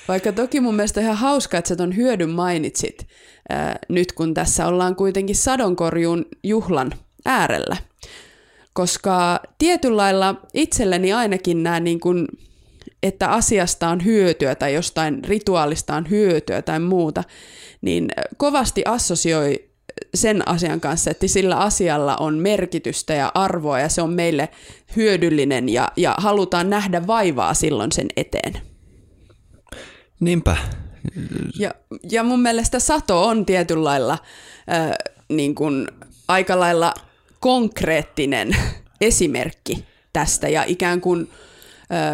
vaikka 0.07 0.31
toki 0.31 0.59
mun 0.59 0.75
mielestä 0.75 0.99
on 0.99 1.03
ihan 1.03 1.17
hauska, 1.17 1.57
että 1.57 1.67
sä 1.67 1.75
ton 1.75 1.95
hyödyn 1.95 2.29
mainitsit 2.29 3.07
öö, 3.51 3.57
nyt, 3.89 4.11
kun 4.11 4.33
tässä 4.33 4.67
ollaan 4.67 4.95
kuitenkin 4.95 5.35
sadonkorjuun 5.35 6.25
juhlan 6.43 6.91
äärellä. 7.25 7.77
Koska 8.73 9.39
tietyllä 9.57 9.97
lailla 9.97 10.41
itselleni 10.53 11.13
ainakin 11.13 11.63
nämä 11.63 11.79
niin 11.79 11.99
kuin 11.99 12.27
että 13.03 13.29
asiasta 13.29 13.89
on 13.89 14.05
hyötyä 14.05 14.55
tai 14.55 14.73
jostain 14.73 15.23
rituaalista 15.23 15.95
on 15.95 16.09
hyötyä 16.09 16.61
tai 16.61 16.79
muuta, 16.79 17.23
niin 17.81 18.09
kovasti 18.37 18.81
assosioi 18.85 19.67
sen 20.15 20.47
asian 20.47 20.81
kanssa, 20.81 21.11
että 21.11 21.27
sillä 21.27 21.55
asialla 21.55 22.15
on 22.15 22.37
merkitystä 22.37 23.13
ja 23.13 23.31
arvoa 23.33 23.79
ja 23.79 23.89
se 23.89 24.01
on 24.01 24.13
meille 24.13 24.49
hyödyllinen 24.95 25.69
ja, 25.69 25.91
ja 25.97 26.15
halutaan 26.17 26.69
nähdä 26.69 27.07
vaivaa 27.07 27.53
silloin 27.53 27.91
sen 27.91 28.07
eteen. 28.17 28.61
Niinpä. 30.19 30.57
Ja, 31.59 31.71
ja 32.11 32.23
mun 32.23 32.41
mielestä 32.41 32.79
sato 32.79 33.25
on 33.27 33.45
tietyllä 33.45 33.83
lailla 33.83 34.13
äh, 34.71 34.91
niin 35.29 35.55
kuin 35.55 35.87
aika 36.27 36.59
lailla 36.59 36.93
konkreettinen 37.39 38.57
esimerkki 39.01 39.85
tästä 40.13 40.49
ja 40.49 40.63
ikään 40.67 41.01
kuin 41.01 41.29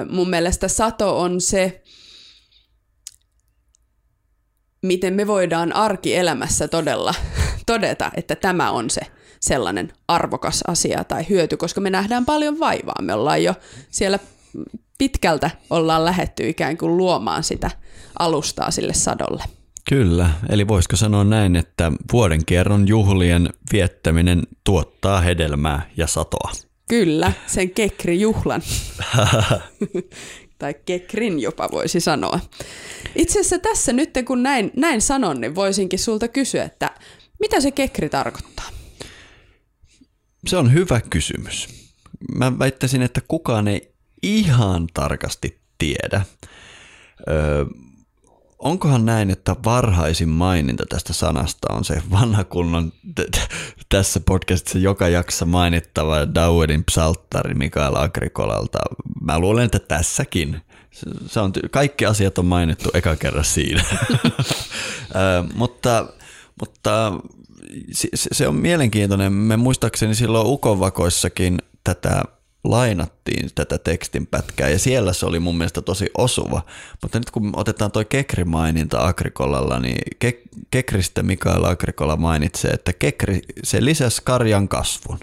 mun 0.10 0.30
mielestä 0.30 0.68
sato 0.68 1.20
on 1.20 1.42
se, 1.42 1.84
miten 4.82 5.14
me 5.14 5.28
voidaan 5.28 5.76
arkielämässä 5.76 6.68
todella 6.68 7.14
todeta, 7.66 8.12
että 8.16 8.36
tämä 8.36 8.72
on 8.72 8.90
se 8.90 9.02
sellainen 9.40 9.94
arvokas 10.08 10.64
asia 10.68 11.04
tai 11.04 11.26
hyöty, 11.30 11.58
koska 11.58 11.82
me 11.82 11.90
nähdään 11.90 12.26
paljon 12.26 12.60
vaivaa. 12.60 13.02
Me 13.02 13.14
ollaan 13.14 13.44
jo 13.44 13.56
siellä 13.90 14.20
pitkältä 14.98 15.52
ollaan 15.70 16.06
lähetty 16.06 16.50
ikään 16.50 16.78
kuin 16.78 16.98
luomaan 16.98 17.44
sitä 17.44 17.72
alustaa 18.20 18.72
sille 18.72 18.94
sadolle. 18.94 19.44
Kyllä, 19.90 20.30
eli 20.50 20.68
voisiko 20.68 20.96
sanoa 20.96 21.24
näin, 21.24 21.56
että 21.56 21.92
vuoden 22.12 22.46
kerron 22.46 22.88
juhlien 22.88 23.50
viettäminen 23.72 24.44
tuottaa 24.64 25.22
hedelmää 25.22 25.90
ja 25.98 26.08
satoa. 26.08 26.52
Kyllä, 26.88 27.34
sen 27.48 27.70
kekrijuhlan. 27.70 28.62
tai 30.60 30.76
kekrin 30.86 31.40
jopa 31.40 31.70
voisi 31.72 32.00
sanoa. 32.00 32.40
Itse 33.16 33.40
asiassa 33.40 33.60
tässä 33.60 33.94
nyt 33.94 34.10
kun 34.28 34.44
näin, 34.44 34.72
näin 34.76 35.02
sanon, 35.02 35.42
niin 35.42 35.56
voisinkin 35.56 36.00
sulta 36.00 36.28
kysyä, 36.28 36.64
että 36.64 36.92
mitä 37.40 37.62
se 37.62 37.72
kekri 37.72 38.10
tarkoittaa? 38.10 38.70
Se 40.48 40.58
on 40.58 40.74
hyvä 40.74 41.02
kysymys. 41.02 41.70
Mä 42.36 42.60
väittäisin, 42.60 43.02
että 43.02 43.22
kukaan 43.28 43.68
ei 43.68 43.94
ihan 44.24 44.88
tarkasti 44.94 45.60
tiedä. 45.78 46.26
Öö, 47.30 47.66
onkohan 48.64 49.06
näin, 49.06 49.30
että 49.30 49.56
varhaisin 49.66 50.30
maininta 50.30 50.84
tästä 50.90 51.14
sanasta 51.14 51.74
on 51.74 51.84
se 51.84 52.02
vanha 52.12 52.44
kunnon 52.44 52.92
t- 52.92 53.32
t- 53.32 53.50
tässä 53.90 54.20
podcastissa 54.20 54.80
joka 54.80 55.08
jaksa 55.08 55.46
mainittava 55.46 56.34
Dowedin 56.36 56.84
psalttari 56.84 57.54
Mikael 57.54 57.96
Agrikolalta. 57.96 58.80
Mä 59.22 59.40
luulen, 59.40 59.66
että 59.66 59.80
tässäkin. 59.80 60.62
Se 61.28 61.40
on, 61.40 61.52
kaikki 61.72 62.06
asiat 62.06 62.38
on 62.38 62.46
mainittu 62.46 62.90
eka 62.94 63.16
kerran 63.16 63.46
siinä. 63.46 63.84
mutta, 65.56 66.08
mutta 66.60 67.14
se 68.14 68.48
on 68.48 68.56
mielenkiintoinen. 68.56 69.34
Me 69.34 69.58
muistaakseni 69.58 70.16
silloin 70.16 70.48
Ukovakoissakin 70.48 71.58
tätä 71.84 72.24
lainattiin 72.64 73.50
tätä 73.56 73.78
tekstinpätkää 73.78 74.70
ja 74.70 74.80
siellä 74.80 75.14
se 75.14 75.26
oli 75.26 75.40
mun 75.40 75.58
mielestä 75.58 75.82
tosi 75.82 76.10
osuva. 76.18 76.62
Mutta 77.02 77.20
nyt 77.20 77.32
kun 77.32 77.52
otetaan 77.56 77.92
toi 77.92 78.06
Kekri-maininta 78.06 79.08
Agrikolalla, 79.08 79.80
niin 79.80 80.02
Ke- 80.26 80.50
Kekristä 80.72 81.24
Mikael 81.24 81.64
Agrikola 81.64 82.16
mainitsee, 82.16 82.72
että 82.72 82.94
Kekri, 82.94 83.42
se 83.64 83.86
lisäsi 83.86 84.22
karjan 84.26 84.68
kasvun. 84.68 85.20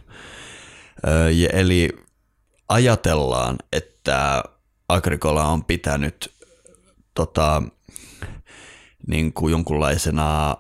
Öö, 1.07 1.29
eli 1.53 1.89
ajatellaan, 2.69 3.57
että 3.73 4.43
Agrikola 4.89 5.45
on 5.45 5.65
pitänyt 5.65 6.33
tota, 7.15 7.63
niin 9.07 9.33
kuin 9.33 9.51
jonkunlaisena 9.51 10.57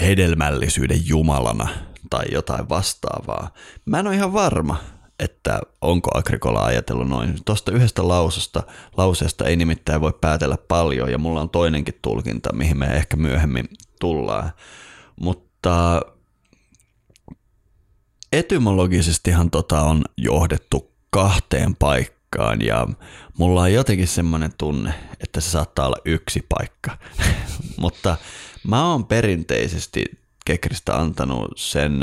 hedelmällisyyden 0.00 1.06
jumalana 1.06 1.68
tai 2.10 2.24
jotain 2.32 2.68
vastaavaa. 2.68 3.50
Mä 3.84 3.98
en 3.98 4.06
ole 4.06 4.14
ihan 4.14 4.32
varma, 4.32 4.76
että 5.24 5.60
onko 5.80 6.10
Agricola 6.18 6.64
ajatellut 6.64 7.08
noin. 7.08 7.34
Tuosta 7.44 7.72
yhdestä 7.72 8.08
lausesta, 8.08 8.62
lauseesta 8.96 9.44
ei 9.44 9.56
nimittäin 9.56 10.00
voi 10.00 10.12
päätellä 10.20 10.56
paljon, 10.68 11.10
ja 11.12 11.18
mulla 11.18 11.40
on 11.40 11.50
toinenkin 11.50 11.98
tulkinta, 12.02 12.52
mihin 12.52 12.78
me 12.78 12.86
ehkä 12.86 13.16
myöhemmin 13.16 13.68
tullaan. 14.00 14.52
Mutta 15.20 16.00
etymologisestihan 18.32 19.50
tota 19.50 19.80
on 19.80 20.04
johdettu 20.16 20.92
kahteen 21.10 21.76
paikkaan, 21.76 22.60
ja 22.60 22.86
mulla 23.38 23.60
on 23.60 23.72
jotenkin 23.72 24.08
semmoinen 24.08 24.52
tunne, 24.58 24.94
että 25.20 25.40
se 25.40 25.50
saattaa 25.50 25.86
olla 25.86 25.98
yksi 26.04 26.46
paikka. 26.48 26.98
Mutta 27.82 28.16
mä 28.66 28.90
oon 28.90 29.06
perinteisesti 29.06 30.04
Kekristä 30.44 30.96
antanut 30.96 31.52
sen 31.56 32.00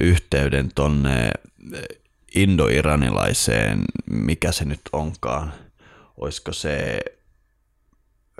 yhteyden 0.00 0.70
tonne 0.74 1.30
indoiranilaiseen, 2.34 3.84
mikä 4.10 4.52
se 4.52 4.64
nyt 4.64 4.80
onkaan, 4.92 5.52
olisiko 6.16 6.52
se, 6.52 7.00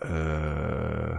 öö, 0.04 1.16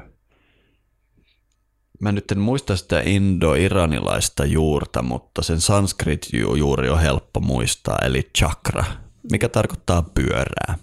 mä 1.99 2.11
nyt 2.11 2.31
en 2.31 2.39
muista 2.39 2.75
sitä 2.75 2.99
indo-iranilaista 2.99 4.45
juurta, 4.45 5.01
mutta 5.01 5.41
sen 5.41 5.61
sanskrit 5.61 6.27
juuri 6.57 6.89
on 6.89 6.99
helppo 6.99 7.39
muistaa, 7.39 7.97
eli 8.05 8.29
chakra, 8.38 8.83
mikä 9.31 9.49
tarkoittaa 9.49 10.01
pyörää. 10.01 10.77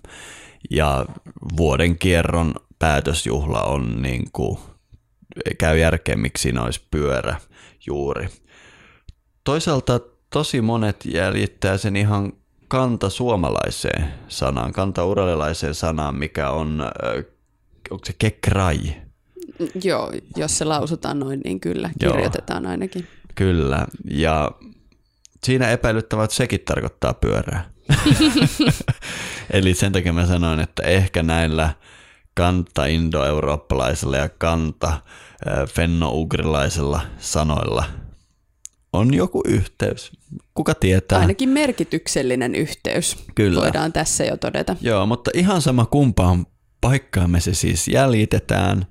Ja 0.70 1.06
vuoden 1.56 1.98
kierron 1.98 2.54
päätösjuhla 2.78 3.62
on 3.62 4.02
niin 4.02 4.24
kuin, 4.32 4.58
käy 5.58 5.78
järkeen, 5.78 6.20
miksi 6.20 6.42
siinä 6.42 6.62
olisi 6.62 6.86
pyörä 6.90 7.40
juuri. 7.86 8.28
Toisaalta 9.44 10.00
tosi 10.32 10.60
monet 10.60 11.04
jäljittää 11.04 11.76
sen 11.76 11.96
ihan 11.96 12.32
kanta 12.68 13.10
suomalaiseen 13.10 14.14
sanaan, 14.28 14.72
kanta 14.72 15.04
uralilaiseen 15.04 15.74
sanaan, 15.74 16.14
mikä 16.14 16.50
on, 16.50 16.84
onko 17.90 18.04
se 18.04 18.14
kekrai? 18.18 18.78
Joo, 19.84 20.12
jos 20.36 20.58
se 20.58 20.64
lausutaan 20.64 21.18
noin, 21.18 21.40
niin 21.44 21.60
kyllä, 21.60 21.90
kirjoitetaan 21.98 22.62
Joo, 22.62 22.70
ainakin. 22.70 23.06
Kyllä, 23.34 23.86
ja 24.10 24.50
siinä 25.44 25.70
epäilyttävät 25.70 26.30
sekin 26.30 26.60
tarkoittaa 26.60 27.14
pyörää. 27.14 27.70
Eli 29.50 29.74
sen 29.74 29.92
takia 29.92 30.12
mä 30.12 30.26
sanoin, 30.26 30.60
että 30.60 30.82
ehkä 30.82 31.22
näillä 31.22 31.74
kanta 32.34 32.86
indoeurooppalaisilla 32.86 34.16
ja 34.16 34.28
kanta 34.28 35.00
fenno-ugrilaisilla 35.68 37.00
sanoilla– 37.18 37.84
on 38.92 39.14
joku 39.14 39.42
yhteys. 39.46 40.12
Kuka 40.54 40.74
tietää? 40.74 41.18
Ainakin 41.18 41.48
merkityksellinen 41.48 42.54
yhteys, 42.54 43.16
Kyllä. 43.34 43.60
voidaan 43.60 43.92
tässä 43.92 44.24
jo 44.24 44.36
todeta. 44.36 44.76
Joo, 44.80 45.06
mutta 45.06 45.30
ihan 45.34 45.62
sama 45.62 45.86
kumpaan 45.86 46.46
paikkaamme 46.80 47.40
se 47.40 47.54
siis 47.54 47.88
jäljitetään. 47.88 48.86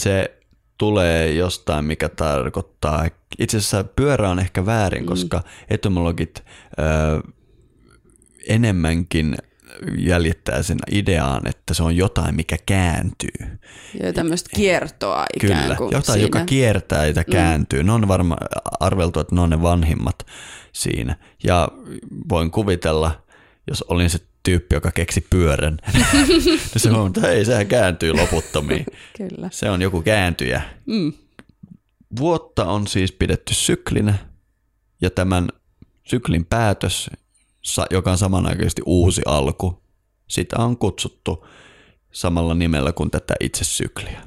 Se 0.00 0.38
tulee 0.78 1.32
jostain, 1.32 1.84
mikä 1.84 2.08
tarkoittaa, 2.08 3.08
itse 3.38 3.56
asiassa 3.56 3.84
pyörä 3.84 4.30
on 4.30 4.38
ehkä 4.38 4.66
väärin, 4.66 5.02
mm. 5.02 5.06
koska 5.06 5.42
etymologit 5.70 6.44
ö, 6.78 7.32
enemmänkin 8.48 9.36
jäljittää 9.98 10.62
sen 10.62 10.78
ideaan, 10.90 11.48
että 11.48 11.74
se 11.74 11.82
on 11.82 11.96
jotain, 11.96 12.36
mikä 12.36 12.56
kääntyy. 12.66 13.58
Ja 14.02 14.12
tämmöistä 14.12 14.50
kiertoa 14.56 15.26
ikään 15.36 15.62
Kyllä, 15.62 15.76
kuin 15.76 15.92
jotain, 15.92 16.04
siinä. 16.04 16.20
joka 16.20 16.44
kiertää 16.44 17.06
ja 17.06 17.24
kääntyy. 17.24 17.82
Mm. 17.82 17.86
Ne 17.86 17.92
on 17.92 18.08
varmaan 18.08 18.38
arveltu, 18.80 19.20
että 19.20 19.34
ne 19.34 19.40
on 19.40 19.50
ne 19.50 19.62
vanhimmat 19.62 20.26
siinä. 20.72 21.16
Ja 21.44 21.68
voin 22.28 22.50
kuvitella, 22.50 23.22
jos 23.70 23.82
olin 23.82 24.10
se 24.10 24.18
tyyppi, 24.42 24.74
joka 24.74 24.90
keksi 24.90 25.26
pyörän, 25.30 25.78
niin 26.28 26.60
se 26.76 26.90
on, 26.90 27.06
että 27.06 27.20
hei, 27.20 27.44
sehän 27.44 27.66
kääntyy 27.66 28.12
loputtomiin. 28.12 28.86
Kyllä. 29.18 29.48
Se 29.52 29.70
on 29.70 29.82
joku 29.82 30.02
kääntyjä. 30.02 30.62
Mm. 30.86 31.12
Vuotta 32.18 32.64
on 32.64 32.86
siis 32.86 33.12
pidetty 33.12 33.54
syklinä 33.54 34.14
ja 35.00 35.10
tämän 35.10 35.48
syklin 36.04 36.44
päätös, 36.44 37.10
joka 37.90 38.10
on 38.10 38.18
samanaikaisesti 38.18 38.82
uusi 38.86 39.22
alku, 39.26 39.82
sitä 40.28 40.56
on 40.58 40.76
kutsuttu 40.78 41.46
samalla 42.12 42.54
nimellä 42.54 42.92
kuin 42.92 43.10
tätä 43.10 43.34
itse 43.40 43.64
sykliä. 43.64 44.22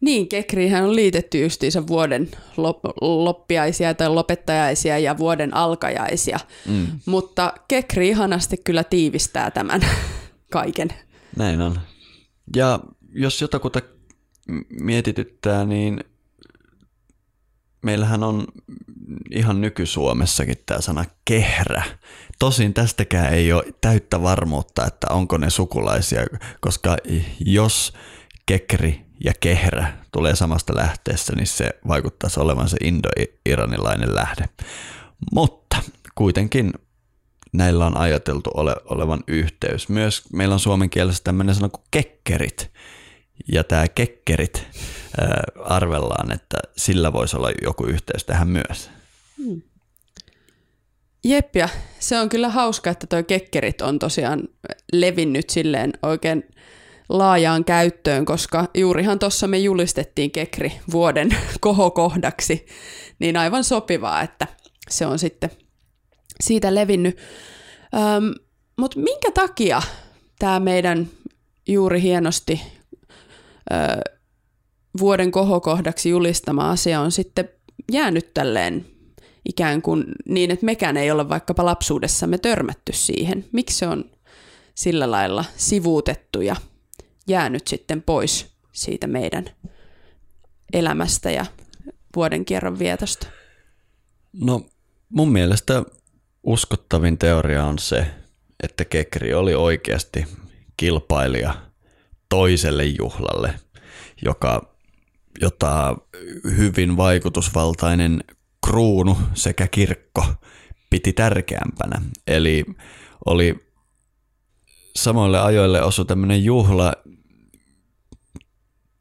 Niin, 0.00 0.28
Kekrihän 0.28 0.84
on 0.84 0.96
liitetty 0.96 1.42
justiinsa 1.42 1.86
vuoden 1.86 2.28
lop- 2.56 2.94
loppiaisia 3.00 3.94
tai 3.94 4.08
lopettajaisia 4.08 4.98
ja 4.98 5.18
vuoden 5.18 5.54
alkajaisia, 5.54 6.38
Mm. 6.66 6.86
mutta 7.06 7.52
Kekri 7.68 8.08
ihanasti 8.08 8.56
kyllä 8.56 8.84
tiivistää 8.84 9.50
tämän 9.50 9.80
kaiken. 10.52 10.88
Näin 11.36 11.60
on. 11.60 11.80
Ja 12.56 12.80
jos 13.12 13.40
jotakuta 13.40 13.80
mietityttää, 14.80 15.64
niin 15.64 16.00
meillähän 17.82 18.22
on 18.22 18.44
ihan 19.30 19.60
nyky-Suomessakin 19.60 20.56
tämä 20.66 20.80
sana 20.80 21.04
kehrä. 21.24 21.84
Tosin 22.38 22.74
tästäkään 22.74 23.34
ei 23.34 23.52
ole 23.52 23.64
täyttä 23.80 24.22
varmuutta, 24.22 24.86
että 24.86 25.06
onko 25.10 25.36
ne 25.38 25.50
sukulaisia, 25.50 26.20
koska 26.60 26.96
jos 27.40 27.92
kekri 28.46 29.06
ja 29.24 29.32
kehrä 29.40 29.92
tulee 30.12 30.36
samasta 30.36 30.76
lähteestä, 30.76 31.36
niin 31.36 31.46
se 31.46 31.70
vaikuttaisi 31.88 32.40
olevan 32.40 32.68
se 32.68 32.76
indo-iranilainen 32.84 34.14
lähde. 34.14 34.44
Mutta 35.32 35.76
kuitenkin 36.14 36.72
näillä 37.52 37.86
on 37.86 37.96
ajateltu 37.96 38.50
ole, 38.54 38.76
olevan 38.84 39.20
yhteys. 39.28 39.88
Myös 39.88 40.22
meillä 40.32 40.52
on 40.52 40.60
suomen 40.60 40.90
kielessä 40.90 41.24
tämmöinen 41.24 41.54
sana 41.54 41.68
kuin 41.68 41.84
kekkerit. 41.90 42.70
Ja 43.52 43.64
tämä 43.64 43.88
kekkerit 43.88 44.66
äh, 44.66 45.28
arvellaan, 45.64 46.32
että 46.32 46.58
sillä 46.76 47.12
voisi 47.12 47.36
olla 47.36 47.50
joku 47.62 47.84
yhteys 47.86 48.24
tähän 48.24 48.48
myös. 48.48 48.90
Jep, 51.26 51.56
ja 51.56 51.68
se 51.98 52.20
on 52.20 52.28
kyllä 52.28 52.48
hauska, 52.48 52.90
että 52.90 53.06
toi 53.06 53.24
kekkerit 53.24 53.80
on 53.80 53.98
tosiaan 53.98 54.42
levinnyt 54.92 55.50
silleen 55.50 55.92
oikein 56.02 56.44
laajaan 57.08 57.64
käyttöön, 57.64 58.24
koska 58.24 58.68
juurihan 58.74 59.18
tuossa 59.18 59.46
me 59.46 59.58
julistettiin 59.58 60.30
kekri 60.30 60.72
vuoden 60.92 61.36
kohokohdaksi, 61.60 62.66
niin 63.18 63.36
aivan 63.36 63.64
sopivaa, 63.64 64.22
että 64.22 64.46
se 64.90 65.06
on 65.06 65.18
sitten 65.18 65.50
siitä 66.40 66.74
levinnyt. 66.74 67.18
Öm, 68.16 68.34
Mutta 68.76 69.00
minkä 69.00 69.30
takia 69.30 69.82
tämä 70.38 70.60
meidän 70.60 71.08
juuri 71.68 72.02
hienosti 72.02 72.62
ö, 73.72 73.76
vuoden 75.00 75.30
kohokohdaksi 75.30 76.10
julistama 76.10 76.70
asia 76.70 77.00
on 77.00 77.12
sitten 77.12 77.48
jäänyt 77.92 78.34
tälleen 78.34 78.95
ikään 79.48 79.82
kuin 79.82 80.04
niin, 80.28 80.50
että 80.50 80.66
mekään 80.66 80.96
ei 80.96 81.10
ole 81.10 81.28
vaikkapa 81.28 81.64
lapsuudessamme 81.64 82.38
törmätty 82.38 82.92
siihen. 82.92 83.44
Miksi 83.52 83.78
se 83.78 83.86
on 83.86 84.04
sillä 84.74 85.10
lailla 85.10 85.44
sivuutettu 85.56 86.40
ja 86.40 86.56
jäänyt 87.28 87.66
sitten 87.66 88.02
pois 88.02 88.46
siitä 88.72 89.06
meidän 89.06 89.44
elämästä 90.72 91.30
ja 91.30 91.46
vuoden 92.16 92.44
kierron 92.44 92.78
vietosta? 92.78 93.26
No 94.32 94.66
mun 95.08 95.32
mielestä 95.32 95.82
uskottavin 96.42 97.18
teoria 97.18 97.64
on 97.64 97.78
se, 97.78 98.06
että 98.62 98.84
Kekri 98.84 99.34
oli 99.34 99.54
oikeasti 99.54 100.26
kilpailija 100.76 101.54
toiselle 102.28 102.84
juhlalle, 102.84 103.54
joka, 104.24 104.74
jota 105.40 105.96
hyvin 106.56 106.96
vaikutusvaltainen 106.96 108.24
kruunu 108.66 109.18
sekä 109.34 109.68
kirkko 109.68 110.26
piti 110.90 111.12
tärkeämpänä. 111.12 112.02
Eli 112.26 112.64
oli 113.26 113.70
samoille 114.96 115.40
ajoille 115.40 115.82
osu 115.82 116.04
tämmöinen 116.04 116.44
juhla 116.44 116.92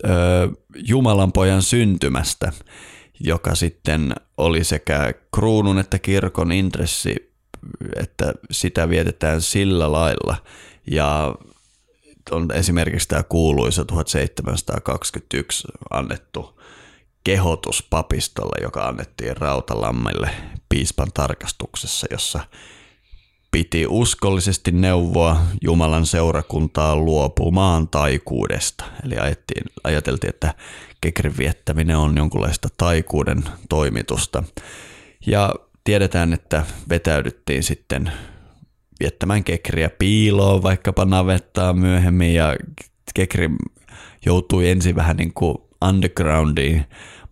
ö, 0.05 0.09
Jumalan 0.75 1.31
pojan 1.31 1.61
syntymästä, 1.61 2.51
joka 3.19 3.55
sitten 3.55 4.15
oli 4.37 4.63
sekä 4.63 5.13
kruunun 5.35 5.79
että 5.79 5.99
kirkon 5.99 6.51
intressi, 6.51 7.33
että 7.95 8.33
sitä 8.51 8.89
vietetään 8.89 9.41
sillä 9.41 9.91
lailla. 9.91 10.37
Ja 10.91 11.35
on 12.31 12.51
esimerkiksi 12.53 13.07
tämä 13.07 13.23
kuuluisa 13.23 13.85
1721 13.85 15.67
annettu 15.89 16.54
kehotus 17.25 17.83
papistolle, 17.89 18.63
joka 18.63 18.87
annettiin 18.87 19.37
Rautalammelle 19.37 20.29
piispan 20.69 21.07
tarkastuksessa, 21.13 22.07
jossa 22.11 22.39
piti 23.51 23.85
uskollisesti 23.87 24.71
neuvoa 24.71 25.41
Jumalan 25.63 26.05
seurakuntaa 26.05 26.95
luopumaan 26.95 27.87
taikuudesta. 27.87 28.85
Eli 29.05 29.17
ajettiin, 29.17 29.63
ajateltiin, 29.83 30.29
että 30.29 30.53
kekrin 31.01 31.37
viettäminen 31.37 31.97
on 31.97 32.17
jonkunlaista 32.17 32.69
taikuuden 32.77 33.43
toimitusta. 33.69 34.43
Ja 35.27 35.55
tiedetään, 35.83 36.33
että 36.33 36.65
vetäydyttiin 36.89 37.63
sitten 37.63 38.11
viettämään 38.99 39.43
kekriä 39.43 39.89
piiloon 39.89 40.63
vaikkapa 40.63 41.05
navettaa 41.05 41.73
myöhemmin 41.73 42.33
ja 42.33 42.55
kekri 43.13 43.49
joutui 44.25 44.69
ensin 44.69 44.95
vähän 44.95 45.17
niin 45.17 45.33
kuin 45.33 45.57
undergroundiin 45.87 46.85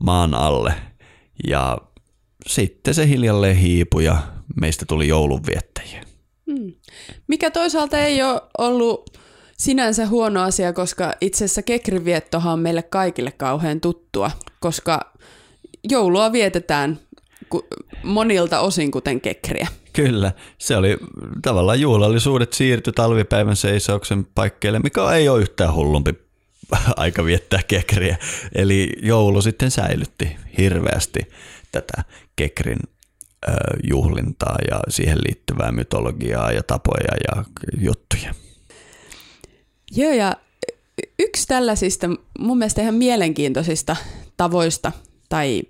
maan 0.03 0.33
alle 0.33 0.73
ja 1.47 1.77
sitten 2.47 2.93
se 2.93 3.07
hiljalleen 3.07 3.55
hiipui 3.55 4.05
ja 4.05 4.17
meistä 4.61 4.85
tuli 4.85 5.07
joulunviettäjiä. 5.07 6.03
Hmm. 6.51 6.73
Mikä 7.27 7.51
toisaalta 7.51 7.97
ei 7.97 8.23
ole 8.23 8.41
ollut 8.57 9.17
sinänsä 9.57 10.05
huono 10.07 10.41
asia, 10.41 10.73
koska 10.73 11.13
itse 11.21 11.45
asiassa 11.45 11.61
kekriviettohan 11.61 12.53
on 12.53 12.59
meille 12.59 12.83
kaikille 12.83 13.31
kauhean 13.31 13.81
tuttua, 13.81 14.31
koska 14.59 15.13
joulua 15.89 16.31
vietetään 16.31 16.99
monilta 18.03 18.59
osin 18.59 18.91
kuten 18.91 19.21
kekriä. 19.21 19.67
Kyllä, 19.93 20.31
se 20.57 20.77
oli 20.77 20.97
tavallaan 21.41 21.81
juhlallisuudet 21.81 22.53
siirty 22.53 22.91
talvipäivän 22.91 23.55
seisauksen 23.55 24.25
paikkeille, 24.35 24.79
mikä 24.79 25.11
ei 25.11 25.29
ole 25.29 25.41
yhtään 25.41 25.73
hullumpi 25.73 26.22
aika 26.95 27.25
viettää 27.25 27.59
kekriä. 27.67 28.17
Eli 28.55 28.89
joulu 29.01 29.41
sitten 29.41 29.71
säilytti 29.71 30.35
hirveästi 30.57 31.19
tätä 31.71 32.03
kekrin 32.35 32.79
juhlintaa 33.83 34.57
ja 34.71 34.79
siihen 34.89 35.17
liittyvää 35.17 35.71
mytologiaa 35.71 36.51
ja 36.51 36.63
tapoja 36.63 37.15
ja 37.27 37.43
juttuja. 37.77 38.33
Joo, 39.95 40.13
ja 40.13 40.35
yksi 41.19 41.47
tällaisista 41.47 42.07
mun 42.39 42.57
mielestä 42.57 42.81
ihan 42.81 42.95
mielenkiintoisista 42.95 43.95
tavoista 44.37 44.91
tai 45.29 45.63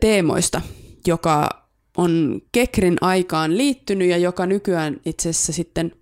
teemoista, 0.00 0.60
joka 1.06 1.48
on 1.96 2.40
Kekrin 2.52 2.96
aikaan 3.00 3.56
liittynyt 3.56 4.08
ja 4.08 4.16
joka 4.16 4.46
nykyään 4.46 5.00
itse 5.04 5.28
asiassa 5.28 5.52
sitten, 5.52 5.92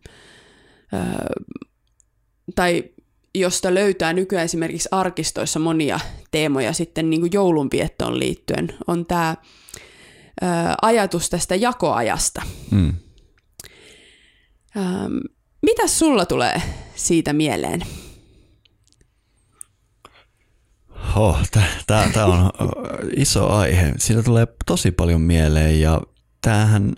tai 2.54 2.84
josta 3.40 3.74
löytää 3.74 4.12
nykyään 4.12 4.44
esimerkiksi 4.44 4.88
arkistoissa 4.92 5.58
monia 5.58 6.00
teemoja 6.30 6.72
sitten 6.72 7.10
niin 7.10 7.20
kuin 7.20 7.32
joulunviettoon 7.32 8.18
liittyen, 8.18 8.74
on 8.86 9.06
tämä 9.06 9.36
ajatus 10.82 11.30
tästä 11.30 11.54
jakoajasta. 11.54 12.42
Mm. 12.70 12.94
Mitä 15.62 15.86
sulla 15.86 16.26
tulee 16.26 16.62
siitä 16.94 17.32
mieleen? 17.32 17.82
Oh, 21.16 21.38
Tämä 21.86 22.26
on 22.26 22.50
iso 23.16 23.48
aihe. 23.48 23.92
Siitä 23.98 24.22
tulee 24.22 24.46
tosi 24.66 24.90
paljon 24.90 25.20
mieleen 25.20 25.80
ja 25.80 26.00
tämähän, 26.40 26.92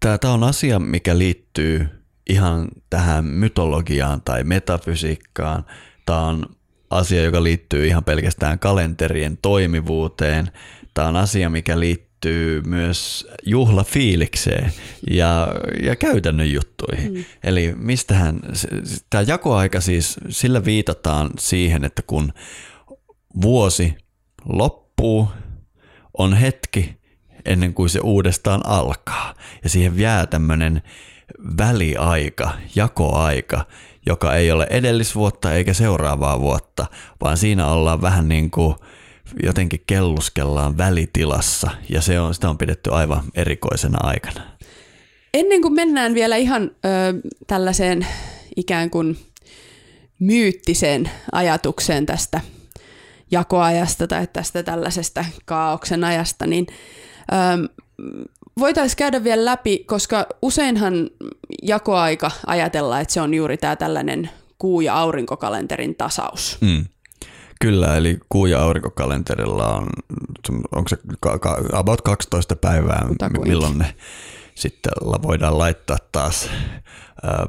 tämä 0.00 0.32
on 0.32 0.44
asia, 0.44 0.78
mikä 0.78 1.18
liittyy 1.18 2.01
ihan 2.28 2.68
tähän 2.90 3.24
mytologiaan 3.24 4.22
tai 4.22 4.44
metafysiikkaan. 4.44 5.64
Tämä 6.06 6.18
on 6.18 6.46
asia, 6.90 7.22
joka 7.22 7.42
liittyy 7.42 7.86
ihan 7.86 8.04
pelkästään 8.04 8.58
kalenterien 8.58 9.38
toimivuuteen. 9.42 10.50
Tämä 10.94 11.08
on 11.08 11.16
asia, 11.16 11.50
mikä 11.50 11.80
liittyy 11.80 12.62
myös 12.66 13.28
juhlafiilikseen 13.46 14.72
ja, 15.10 15.48
ja 15.82 15.96
käytännön 15.96 16.52
juttuihin. 16.52 17.14
Mm. 17.14 17.24
Eli 17.44 17.74
mistähän, 17.76 18.40
tämä 19.10 19.24
jakoaika 19.26 19.80
siis, 19.80 20.16
sillä 20.28 20.64
viitataan 20.64 21.30
siihen, 21.38 21.84
että 21.84 22.02
kun 22.02 22.32
vuosi 23.42 23.94
loppuu, 24.44 25.28
on 26.18 26.34
hetki 26.34 26.96
ennen 27.44 27.74
kuin 27.74 27.90
se 27.90 28.00
uudestaan 28.00 28.66
alkaa. 28.66 29.34
Ja 29.64 29.70
siihen 29.70 29.98
jää 29.98 30.26
tämmöinen 30.26 30.82
väliaika, 31.58 32.50
jakoaika, 32.74 33.66
joka 34.06 34.34
ei 34.34 34.52
ole 34.52 34.66
edellisvuotta 34.70 35.54
eikä 35.54 35.72
seuraavaa 35.74 36.40
vuotta, 36.40 36.86
vaan 37.20 37.36
siinä 37.36 37.66
ollaan 37.66 38.02
vähän 38.02 38.28
niin 38.28 38.50
kuin 38.50 38.74
jotenkin 39.42 39.82
kelluskellaan 39.86 40.78
välitilassa 40.78 41.70
ja 41.88 42.00
se 42.00 42.20
on, 42.20 42.34
sitä 42.34 42.50
on 42.50 42.58
pidetty 42.58 42.90
aivan 42.92 43.24
erikoisena 43.34 43.98
aikana. 44.02 44.40
Ennen 45.34 45.62
kuin 45.62 45.74
mennään 45.74 46.14
vielä 46.14 46.36
ihan 46.36 46.62
ö, 46.62 46.88
tällaiseen 47.46 48.06
ikään 48.56 48.90
kuin 48.90 49.18
myyttiseen 50.18 51.10
ajatukseen 51.32 52.06
tästä 52.06 52.40
jakoajasta 53.30 54.06
tai 54.06 54.28
tästä 54.32 54.62
tällaisesta 54.62 55.24
kaauksen 55.44 56.04
ajasta, 56.04 56.46
niin 56.46 56.66
ö, 57.32 57.68
voitaisiin 58.58 58.96
käydä 58.96 59.24
vielä 59.24 59.44
läpi, 59.44 59.78
koska 59.78 60.26
useinhan 60.42 61.10
jakoaika 61.62 62.30
ajatellaan, 62.46 63.02
että 63.02 63.14
se 63.14 63.20
on 63.20 63.34
juuri 63.34 63.56
tämä 63.56 63.76
tällainen 63.76 64.30
kuu- 64.58 64.80
ja 64.80 64.94
aurinkokalenterin 64.94 65.94
tasaus. 65.94 66.58
Mm. 66.60 66.84
Kyllä, 67.60 67.96
eli 67.96 68.18
kuu- 68.28 68.46
ja 68.46 68.62
aurinkokalenterilla 68.62 69.74
on, 69.74 69.86
onko 70.72 70.88
se 70.88 70.96
about 71.72 72.02
12 72.02 72.56
päivää, 72.56 73.04
Kutakuinkin. 73.08 73.52
milloin 73.52 73.78
ne 73.78 73.94
sitten 74.54 74.92
voidaan 75.22 75.58
laittaa 75.58 75.96
taas 76.12 76.48
äh, 77.24 77.48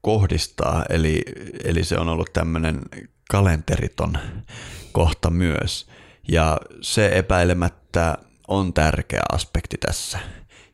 kohdistaa, 0.00 0.84
eli, 0.88 1.22
eli 1.64 1.84
se 1.84 1.98
on 1.98 2.08
ollut 2.08 2.32
tämmöinen 2.32 2.80
kalenteriton 3.30 4.18
kohta 4.92 5.30
myös. 5.30 5.86
Ja 6.28 6.58
se 6.80 7.10
epäilemättä 7.14 8.18
on 8.50 8.74
tärkeä 8.74 9.22
aspekti 9.32 9.76
tässä. 9.78 10.18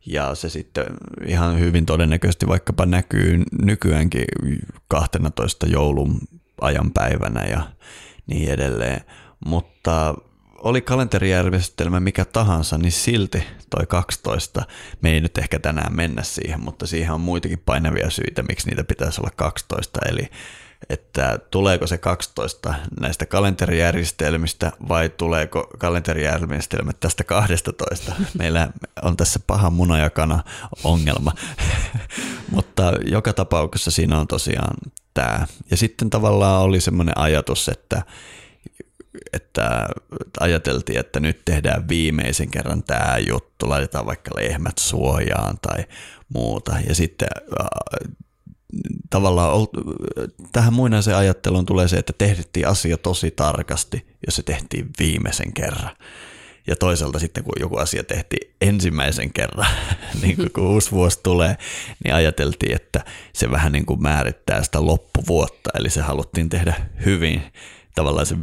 Ja 0.06 0.34
se 0.34 0.48
sitten 0.48 0.86
ihan 1.26 1.60
hyvin 1.60 1.86
todennäköisesti 1.86 2.48
vaikkapa 2.48 2.86
näkyy 2.86 3.42
nykyäänkin 3.62 4.24
12 4.88 5.66
joulun 5.66 6.20
ajanpäivänä 6.60 7.44
ja 7.44 7.62
niin 8.26 8.50
edelleen. 8.50 9.00
Mutta 9.46 10.14
oli 10.58 10.80
kalenterijärjestelmä 10.80 12.00
mikä 12.00 12.24
tahansa, 12.24 12.78
niin 12.78 12.92
silti 12.92 13.44
toi 13.70 13.86
12, 13.86 14.62
me 15.00 15.10
ei 15.10 15.20
nyt 15.20 15.38
ehkä 15.38 15.58
tänään 15.58 15.96
mennä 15.96 16.22
siihen, 16.22 16.60
mutta 16.60 16.86
siihen 16.86 17.12
on 17.12 17.20
muitakin 17.20 17.62
painavia 17.66 18.10
syitä, 18.10 18.42
miksi 18.42 18.68
niitä 18.68 18.84
pitäisi 18.84 19.20
olla 19.20 19.30
12. 19.36 20.00
Eli 20.08 20.30
että 20.90 21.38
tuleeko 21.50 21.86
se 21.86 21.98
12 21.98 22.74
näistä 23.00 23.26
kalenterijärjestelmistä 23.26 24.72
vai 24.88 25.08
tuleeko 25.08 25.66
kalenterijärjestelmät 25.78 27.00
tästä 27.00 27.24
12. 27.24 28.12
Meillä 28.38 28.68
on 29.02 29.16
tässä 29.16 29.40
paha 29.46 29.70
munajakana 29.70 30.42
ongelma, 30.84 31.32
mutta 32.54 32.92
joka 33.04 33.32
tapauksessa 33.32 33.90
siinä 33.90 34.18
on 34.18 34.26
tosiaan 34.26 34.76
tämä. 35.14 35.46
Ja 35.70 35.76
sitten 35.76 36.10
tavallaan 36.10 36.62
oli 36.62 36.80
semmoinen 36.80 37.18
ajatus, 37.18 37.68
että 37.68 38.02
että 39.32 39.88
ajateltiin, 40.40 41.00
että 41.00 41.20
nyt 41.20 41.44
tehdään 41.44 41.88
viimeisen 41.88 42.50
kerran 42.50 42.82
tämä 42.82 43.18
juttu, 43.28 43.68
laitetaan 43.68 44.06
vaikka 44.06 44.30
lehmät 44.36 44.78
suojaan 44.78 45.58
tai 45.62 45.84
muuta. 46.28 46.76
Ja 46.88 46.94
sitten 46.94 47.28
tavallaan 49.10 49.66
tähän 50.52 50.72
muinaiseen 50.72 51.16
ajatteluun 51.16 51.66
tulee 51.66 51.88
se, 51.88 51.96
että 51.96 52.12
tehdettiin 52.18 52.68
asia 52.68 52.98
tosi 52.98 53.30
tarkasti, 53.30 54.06
jos 54.26 54.36
se 54.36 54.42
tehtiin 54.42 54.90
viimeisen 54.98 55.52
kerran. 55.52 55.90
Ja 56.66 56.76
toisaalta 56.76 57.18
sitten 57.18 57.44
kun 57.44 57.52
joku 57.60 57.76
asia 57.76 58.04
tehtiin 58.04 58.54
ensimmäisen 58.60 59.32
kerran, 59.32 59.70
niin 60.22 60.36
kun 60.52 60.64
uusi 60.64 60.90
vuosi 60.90 61.20
tulee, 61.22 61.56
niin 62.04 62.14
ajateltiin, 62.14 62.76
että 62.76 63.04
se 63.32 63.50
vähän 63.50 63.72
niin 63.72 63.86
kuin 63.86 64.02
määrittää 64.02 64.62
sitä 64.62 64.86
loppuvuotta. 64.86 65.70
Eli 65.74 65.90
se 65.90 66.00
haluttiin 66.00 66.48
tehdä 66.48 66.74
hyvin, 67.04 67.42
tavallaan 67.94 68.26
se 68.26 68.36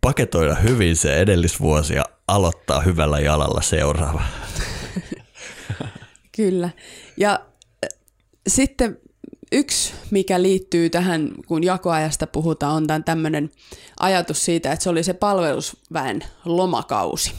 paketoida 0.00 0.54
hyvin 0.54 0.96
se 0.96 1.16
edellisvuosi 1.16 1.94
ja 1.94 2.04
aloittaa 2.28 2.80
hyvällä 2.80 3.20
jalalla 3.20 3.62
seuraava. 3.62 4.22
Kyllä. 6.36 6.70
Ja 7.16 7.40
sitten 8.48 8.98
yksi, 9.52 9.94
mikä 10.10 10.42
liittyy 10.42 10.90
tähän, 10.90 11.30
kun 11.46 11.64
jakoajasta 11.64 12.26
puhutaan, 12.26 12.74
on 12.74 12.86
tämän 12.86 13.04
tämmöinen 13.04 13.50
ajatus 14.00 14.44
siitä, 14.44 14.72
että 14.72 14.82
se 14.82 14.90
oli 14.90 15.02
se 15.02 15.14
palvelusväen 15.14 16.24
lomakausi. 16.44 17.32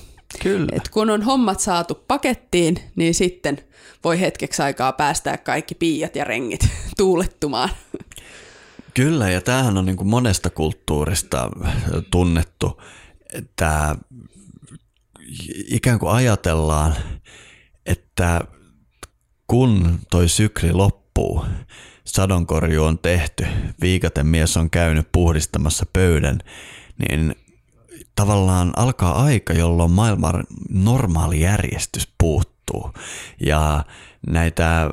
Kyllä. 0.44 0.68
Et 0.72 0.90
kun 0.90 1.10
on 1.10 1.22
hommat 1.22 1.60
saatu 1.60 2.04
pakettiin, 2.08 2.80
niin 2.96 3.14
sitten 3.14 3.60
voi 4.04 4.20
hetkeksi 4.20 4.62
aikaa 4.62 4.92
päästää 4.92 5.38
kaikki 5.38 5.76
piiat 5.76 6.16
ja 6.16 6.24
rengit 6.24 6.68
tuulettumaan. 6.98 7.70
Kyllä, 8.94 9.30
ja 9.30 9.42
tämähän 9.42 9.78
on 9.78 9.86
niin 9.86 9.98
kuin 9.98 10.08
monesta 10.08 10.50
kulttuurista 10.50 11.50
tunnettu, 12.12 12.82
että 13.34 13.96
ikään 15.68 16.00
kuin 16.00 16.12
ajatellaan, 16.12 16.96
että 17.86 18.42
kun 19.48 20.00
toi 20.12 20.30
sykli 20.30 20.72
loppuu, 20.72 21.46
sadonkorju 22.18 22.84
on 22.84 23.00
tehty, 23.00 23.46
viikaten 23.82 24.28
mies 24.28 24.58
on 24.58 24.70
käynyt 24.70 25.08
puhdistamassa 25.12 25.86
pöydän, 25.94 26.40
niin 26.98 27.36
tavallaan 28.16 28.74
alkaa 28.76 29.24
aika, 29.24 29.54
jolloin 29.54 29.92
maailman 29.92 30.44
normaali 30.70 31.42
järjestys 31.42 32.08
puuttuu. 32.18 32.94
Ja 33.46 33.84
näitä 34.28 34.90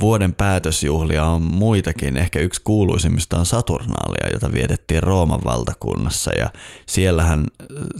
vuoden 0.00 0.34
päätösjuhlia 0.34 1.24
on 1.24 1.42
muitakin. 1.42 2.16
Ehkä 2.16 2.38
yksi 2.38 2.60
kuuluisimmista 2.64 3.38
on 3.38 3.46
Saturnaalia, 3.46 4.32
jota 4.32 4.52
vietettiin 4.52 5.02
Rooman 5.02 5.40
valtakunnassa. 5.44 6.30
Ja 6.38 6.50
siellähän 6.86 7.46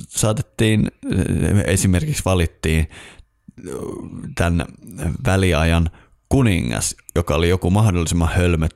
saatettiin, 0.09 0.91
esimerkiksi 1.65 2.23
valittiin 2.25 2.91
tämän 4.35 4.67
väliajan 5.27 5.91
kuningas, 6.29 6.97
joka 7.19 7.35
oli 7.35 7.49
joku 7.49 7.71
mahdollisimman 7.71 8.31
hölmö. 8.37 8.69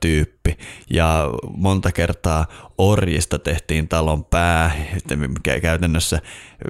Ja 0.89 1.29
monta 1.57 1.91
kertaa 1.91 2.45
orjista 2.77 3.39
tehtiin 3.39 3.87
talon 3.87 4.25
pää, 4.25 4.71
mikä 5.17 5.59
käytännössä 5.59 6.21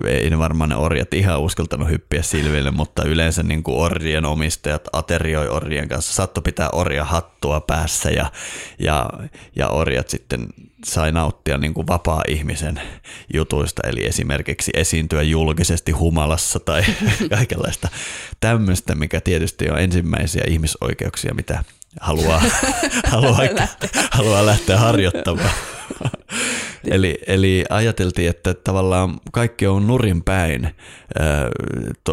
ei 0.07 0.29
ne 0.29 0.37
varmaan 0.37 0.69
ne 0.69 0.75
orjat 0.75 1.13
ihan 1.13 1.41
uskaltanut 1.41 1.89
hyppiä 1.89 2.21
silville, 2.21 2.71
mutta 2.71 3.03
yleensä 3.05 3.43
niin 3.43 3.63
kuin 3.63 3.77
orjien 3.77 4.25
omistajat 4.25 4.87
aterioi 4.93 5.47
orjien 5.47 5.89
kanssa, 5.89 6.13
saatto 6.13 6.41
pitää 6.41 6.69
orja 6.69 7.05
hattua 7.05 7.61
päässä 7.61 8.09
ja, 8.09 8.31
ja, 8.79 9.09
ja 9.55 9.69
orjat 9.69 10.09
sitten 10.09 10.47
sai 10.85 11.11
nauttia 11.11 11.57
niin 11.57 11.73
kuin 11.73 11.87
vapaa-ihmisen 11.87 12.81
jutuista, 13.33 13.87
eli 13.87 14.05
esimerkiksi 14.05 14.71
esiintyä 14.73 15.21
julkisesti 15.21 15.91
humalassa 15.91 16.59
tai 16.59 16.83
kaikenlaista 17.35 17.89
tämmöistä, 18.39 18.95
mikä 18.95 19.21
tietysti 19.21 19.69
on 19.69 19.79
ensimmäisiä 19.79 20.43
ihmisoikeuksia, 20.47 21.33
mitä 21.33 21.63
haluaa, 22.01 22.41
haluaa, 23.07 23.37
haluaa 24.11 24.45
lähteä. 24.45 24.77
harjoittamaan. 24.77 25.49
eli, 26.91 27.19
eli 27.27 27.63
ajateltiin, 27.69 28.29
että 28.29 28.53
tavallaan 28.53 29.19
kaikki 29.31 29.67
on 29.67 29.87
nurin 29.87 30.23
päin 30.23 30.75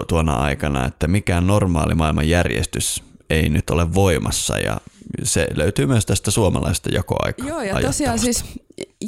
tuona 0.09 0.35
aikana, 0.35 0.87
että 0.87 1.09
mikään 1.09 1.47
normaali 1.47 1.95
maailman 1.95 2.29
järjestys 2.29 3.03
ei 3.31 3.49
nyt 3.49 3.71
ole 3.71 3.95
voimassa. 3.95 4.59
Ja 4.59 4.81
se 5.23 5.47
löytyy 5.55 5.87
myös 5.87 6.07
tästä 6.07 6.31
suomalaisesta 6.31 6.89
jakoaika 6.93 7.47
Joo, 7.47 7.63
ja 7.63 7.81
tosiaan 7.81 8.19
siis 8.19 8.45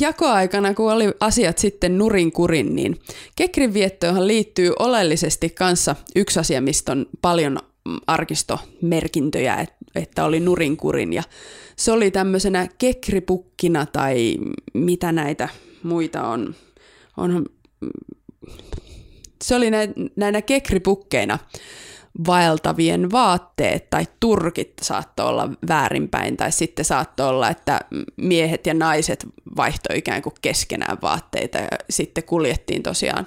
jakoaikana, 0.00 0.74
kun 0.74 0.92
oli 0.92 1.12
asiat 1.20 1.58
sitten 1.58 1.98
nurin 1.98 2.32
kurin, 2.32 2.76
niin 2.76 3.00
kekrin 3.36 3.74
viettoihan 3.74 4.26
liittyy 4.26 4.72
oleellisesti 4.78 5.50
kanssa 5.50 5.96
yksi 6.16 6.40
asia, 6.40 6.60
mistä 6.60 6.92
on 6.92 7.06
paljon 7.22 7.58
arkistomerkintöjä, 8.06 9.56
että 9.56 9.74
oli 10.24 10.40
nurinkurin 10.40 11.12
ja 11.12 11.22
se 11.76 11.92
oli 11.92 12.10
tämmöisenä 12.10 12.68
kekripukkina 12.78 13.86
tai 13.86 14.36
mitä 14.74 15.12
näitä 15.12 15.48
muita 15.82 16.28
on. 16.28 16.54
on 17.16 17.46
se 19.44 19.54
oli 19.54 19.70
näinä 20.16 20.42
kekripukkeina 20.42 21.38
vaeltavien 22.26 23.10
vaatteet 23.10 23.90
tai 23.90 24.06
turkit 24.20 24.72
saattoi 24.82 25.26
olla 25.26 25.50
väärinpäin, 25.68 26.36
tai 26.36 26.52
sitten 26.52 26.84
saattoi 26.84 27.28
olla, 27.28 27.50
että 27.50 27.80
miehet 28.16 28.66
ja 28.66 28.74
naiset 28.74 29.26
vaihtoi 29.56 29.98
ikään 29.98 30.22
kuin 30.22 30.34
keskenään 30.42 30.98
vaatteita, 31.02 31.58
ja 31.58 31.68
sitten 31.90 32.24
kuljettiin 32.24 32.82
tosiaan 32.82 33.26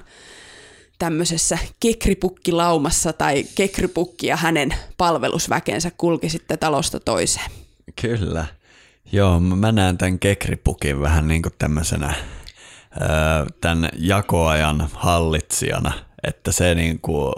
tämmöisessä 0.99 1.57
kekripukkilaumassa, 1.79 3.13
tai 3.13 3.45
kekripukki 3.55 4.27
ja 4.27 4.37
hänen 4.37 4.75
palvelusväkensä 4.97 5.91
kulki 5.97 6.29
sitten 6.29 6.59
talosta 6.59 6.99
toiseen. 6.99 7.51
Kyllä. 8.01 8.45
Joo, 9.11 9.39
mä 9.39 9.71
näen 9.71 9.97
tämän 9.97 10.19
kekripukin 10.19 11.01
vähän 11.01 11.27
niin 11.27 11.41
kuin 11.41 11.53
tämmöisenä 11.59 12.13
tämän 13.61 13.89
jakoajan 13.97 14.89
hallitsijana, 14.93 15.91
että 16.23 16.51
se 16.51 16.75
niin 16.75 16.99
kuin 16.99 17.33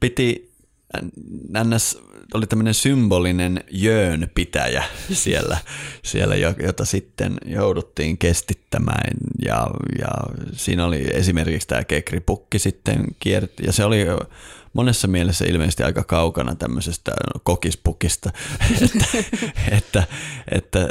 piti 0.00 0.52
ns. 1.64 1.98
Oli 2.34 2.46
tämmöinen 2.46 2.74
symbolinen 2.74 3.64
jöön 3.70 4.30
pitäjä 4.34 4.84
siellä, 5.12 5.58
siellä, 6.02 6.34
jota 6.36 6.84
sitten 6.84 7.36
jouduttiin 7.46 8.18
kestittämään. 8.18 9.10
Ja, 9.44 9.66
ja 9.98 10.08
siinä 10.52 10.84
oli 10.84 11.06
esimerkiksi 11.12 11.68
tämä 11.68 11.84
kekripukki 11.84 12.58
sitten 12.58 13.04
kierti 13.18 13.66
ja 13.66 13.72
se 13.72 13.84
oli 13.84 14.06
monessa 14.72 15.08
mielessä 15.08 15.44
ilmeisesti 15.44 15.82
aika 15.82 16.04
kaukana 16.04 16.54
tämmöisestä 16.54 17.12
kokispukista, 17.42 18.30
että, 18.82 19.06
että, 19.70 20.06
että 20.50 20.88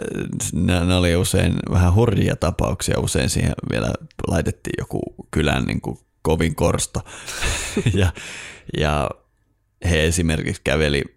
ne 0.54 0.96
oli 0.96 1.16
usein 1.16 1.54
vähän 1.72 1.96
hurjia 1.96 2.36
tapauksia, 2.36 3.00
usein 3.00 3.30
siihen 3.30 3.54
vielä 3.72 3.94
laitettiin 4.28 4.76
joku 4.78 5.02
kylän 5.32 5.64
niin 5.64 5.82
kuin 5.82 5.98
kovin 6.22 6.56
korsto. 6.56 7.00
Ja, 7.94 8.14
ja 8.78 9.10
he 9.90 10.06
esimerkiksi 10.06 10.62
käveli 10.64 11.15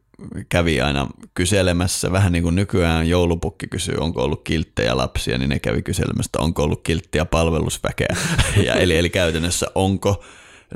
kävi 0.48 0.80
aina 0.80 1.06
kyselemässä, 1.34 2.12
vähän 2.12 2.32
niin 2.32 2.42
kuin 2.42 2.54
nykyään 2.54 3.08
joulupukki 3.08 3.66
kysyy, 3.66 3.94
onko 4.00 4.22
ollut 4.22 4.42
kilttejä 4.44 4.96
lapsia, 4.96 5.38
niin 5.38 5.50
ne 5.50 5.58
kävi 5.58 5.82
kyselemässä, 5.82 6.30
onko 6.38 6.62
ollut 6.62 6.80
kilttiä 6.82 7.24
palvelusväkeä. 7.24 8.16
Ja 8.66 8.74
eli, 8.74 8.96
eli 8.96 9.10
käytännössä 9.10 9.66
onko 9.74 10.24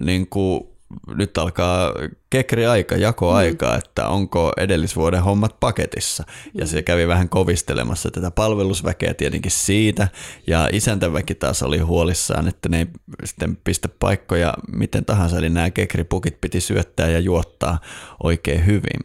niin 0.00 0.26
kuin 0.26 0.71
nyt 1.16 1.38
alkaa 1.38 1.92
kekri-aika, 2.30 2.96
jakoaika, 2.96 3.70
mm. 3.70 3.78
että 3.78 4.08
onko 4.08 4.52
edellisvuoden 4.56 5.22
hommat 5.22 5.60
paketissa. 5.60 6.24
Ja 6.54 6.66
se 6.66 6.82
kävi 6.82 7.08
vähän 7.08 7.28
kovistelemassa 7.28 8.10
tätä 8.10 8.30
palvelusväkeä 8.30 9.14
tietenkin 9.14 9.50
siitä, 9.50 10.08
ja 10.46 10.68
isäntäväki 10.72 11.34
taas 11.34 11.62
oli 11.62 11.78
huolissaan, 11.78 12.48
että 12.48 12.68
ne 12.68 12.78
ei 12.78 12.86
sitten 13.24 13.58
pistä 13.64 13.88
paikkoja 13.98 14.54
miten 14.72 15.04
tahansa, 15.04 15.38
eli 15.38 15.50
nämä 15.50 15.70
kekripukit 15.70 16.40
piti 16.40 16.60
syöttää 16.60 17.08
ja 17.08 17.18
juottaa 17.18 17.80
oikein 18.22 18.66
hyvin. 18.66 19.00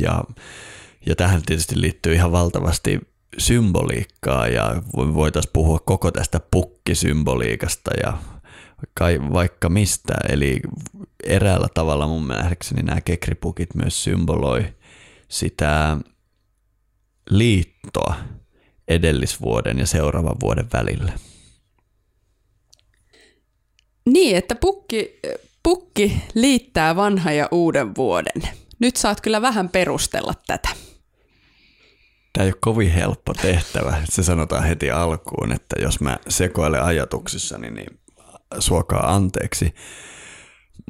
Ja, 0.00 0.24
ja 1.06 1.16
tähän 1.16 1.42
tietysti 1.46 1.80
liittyy 1.80 2.14
ihan 2.14 2.32
valtavasti 2.32 3.00
symboliikkaa, 3.38 4.48
ja 4.48 4.82
voitaisiin 4.96 5.52
puhua 5.52 5.78
koko 5.78 6.10
tästä 6.10 6.40
pukkisymboliikasta 6.50 7.90
ja 8.02 8.18
kai 8.94 9.20
vaikka 9.32 9.68
mistä. 9.68 10.14
Eli 10.28 10.60
eräällä 11.24 11.68
tavalla 11.74 12.06
mun 12.06 12.28
nähdäkseni 12.28 12.82
nämä 12.82 13.00
kekripukit 13.00 13.74
myös 13.74 14.04
symboloi 14.04 14.64
sitä 15.28 15.96
liittoa 17.30 18.14
edellisvuoden 18.88 19.78
ja 19.78 19.86
seuraavan 19.86 20.36
vuoden 20.40 20.68
välillä. 20.72 21.12
Niin, 24.06 24.36
että 24.36 24.54
pukki, 24.54 25.20
pukki 25.62 26.22
liittää 26.34 26.96
vanha 26.96 27.32
ja 27.32 27.48
uuden 27.50 27.94
vuoden. 27.96 28.42
Nyt 28.78 28.96
saat 28.96 29.20
kyllä 29.20 29.42
vähän 29.42 29.68
perustella 29.68 30.34
tätä. 30.46 30.68
Tämä 32.32 32.44
ei 32.44 32.48
ole 32.48 32.58
kovin 32.60 32.90
helppo 32.90 33.34
tehtävä. 33.34 34.02
Se 34.10 34.22
sanotaan 34.22 34.64
heti 34.64 34.90
alkuun, 34.90 35.52
että 35.52 35.76
jos 35.82 36.00
mä 36.00 36.18
sekoilen 36.28 36.82
ajatuksissani, 36.82 37.70
niin 37.70 38.01
suokaa 38.58 39.14
anteeksi. 39.14 39.74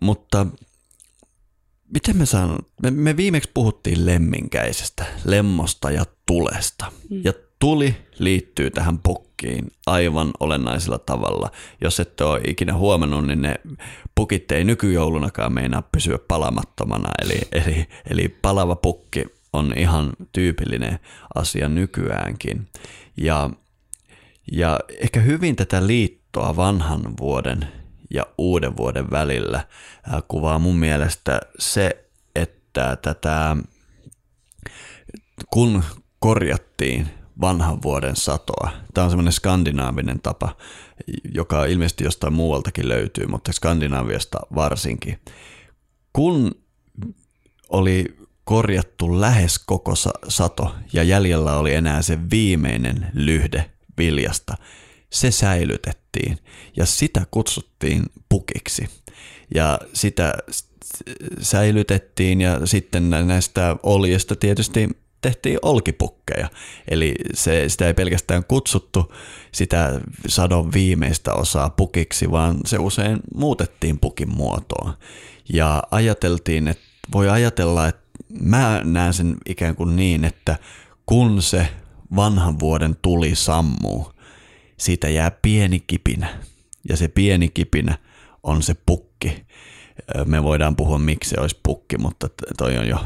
Mutta 0.02 0.46
miten 1.94 2.16
me 2.16 2.26
sanon, 2.26 2.58
me, 2.82 2.90
me 2.90 3.16
viimeksi 3.16 3.50
puhuttiin 3.54 4.06
lemminkäisestä, 4.06 5.04
lemmosta 5.24 5.90
ja 5.90 6.04
tulesta. 6.26 6.92
Mm. 7.10 7.20
Ja 7.24 7.32
tuli 7.58 7.96
liittyy 8.18 8.70
tähän 8.70 8.98
pukkiin 8.98 9.70
aivan 9.86 10.30
olennaisella 10.40 10.98
tavalla. 10.98 11.50
Jos 11.80 12.00
ette 12.00 12.24
ole 12.24 12.40
ikinä 12.46 12.74
huomannut, 12.74 13.26
niin 13.26 13.42
ne 13.42 13.54
pukit 14.14 14.52
ei 14.52 14.64
nykyjoulunakaan 14.64 15.52
meinaa 15.52 15.82
pysyä 15.82 16.18
palamattomana. 16.28 17.08
Eli, 17.22 17.40
eli, 17.52 17.86
eli 18.10 18.28
palava 18.28 18.76
pukki 18.76 19.24
on 19.52 19.72
ihan 19.76 20.12
tyypillinen 20.32 20.98
asia 21.34 21.68
nykyäänkin. 21.68 22.68
Ja, 23.16 23.50
ja 24.52 24.80
ehkä 25.00 25.20
hyvin 25.20 25.56
tätä 25.56 25.86
liittoa 26.36 26.56
vanhan 26.56 27.16
vuoden 27.20 27.68
ja 28.10 28.26
uuden 28.38 28.76
vuoden 28.76 29.10
välillä 29.10 29.66
kuvaa 30.28 30.58
mun 30.58 30.76
mielestä 30.76 31.40
se, 31.58 32.04
että 32.36 32.96
tätä 33.02 33.56
kun 35.50 35.84
korjattiin 36.18 37.08
vanhan 37.40 37.82
vuoden 37.82 38.16
satoa. 38.16 38.70
Tämä 38.94 39.04
on 39.04 39.10
semmoinen 39.10 39.32
skandinaavinen 39.32 40.20
tapa, 40.20 40.56
joka 41.34 41.64
ilmeisesti 41.64 42.04
jostain 42.04 42.32
muualtakin 42.32 42.88
löytyy, 42.88 43.26
mutta 43.26 43.52
Skandinaaviasta 43.52 44.38
varsinkin. 44.54 45.18
Kun 46.12 46.54
oli 47.68 48.16
korjattu 48.44 49.20
lähes 49.20 49.58
koko 49.58 49.94
sato 50.28 50.74
ja 50.92 51.02
jäljellä 51.02 51.56
oli 51.56 51.74
enää 51.74 52.02
se 52.02 52.18
viimeinen 52.30 53.10
lyhde 53.14 53.70
viljasta, 53.98 54.56
se 55.12 55.30
säilytettiin 55.30 56.38
ja 56.76 56.86
sitä 56.86 57.26
kutsuttiin 57.30 58.02
pukiksi. 58.28 58.88
Ja 59.54 59.78
sitä 59.92 60.34
säilytettiin 61.40 62.40
ja 62.40 62.66
sitten 62.66 63.10
näistä 63.10 63.76
oljesta 63.82 64.36
tietysti 64.36 64.88
tehtiin 65.20 65.58
olkipukkeja. 65.62 66.48
Eli 66.90 67.14
se, 67.34 67.68
sitä 67.68 67.86
ei 67.86 67.94
pelkästään 67.94 68.44
kutsuttu 68.44 69.12
sitä 69.52 70.00
sadon 70.28 70.72
viimeistä 70.72 71.32
osaa 71.32 71.70
pukiksi, 71.70 72.30
vaan 72.30 72.56
se 72.66 72.78
usein 72.78 73.20
muutettiin 73.34 73.98
pukin 73.98 74.34
muotoon. 74.34 74.92
Ja 75.52 75.82
ajateltiin, 75.90 76.68
että 76.68 76.82
voi 77.12 77.30
ajatella, 77.30 77.88
että 77.88 78.02
mä 78.40 78.80
näen 78.84 79.14
sen 79.14 79.36
ikään 79.46 79.76
kuin 79.76 79.96
niin, 79.96 80.24
että 80.24 80.56
kun 81.06 81.42
se 81.42 81.68
vanhan 82.16 82.58
vuoden 82.58 82.96
tuli 83.02 83.34
sammuu, 83.34 84.11
siitä 84.82 85.08
jää 85.08 85.30
pieni 85.30 85.80
kipinä. 85.80 86.38
Ja 86.88 86.96
se 86.96 87.08
pieni 87.08 87.48
kipinä 87.48 87.98
on 88.42 88.62
se 88.62 88.76
pukki. 88.86 89.46
Me 90.24 90.42
voidaan 90.42 90.76
puhua, 90.76 90.98
miksi 90.98 91.30
se 91.30 91.40
olisi 91.40 91.60
pukki, 91.62 91.98
mutta 91.98 92.28
toi 92.58 92.78
on 92.78 92.88
jo 92.88 92.98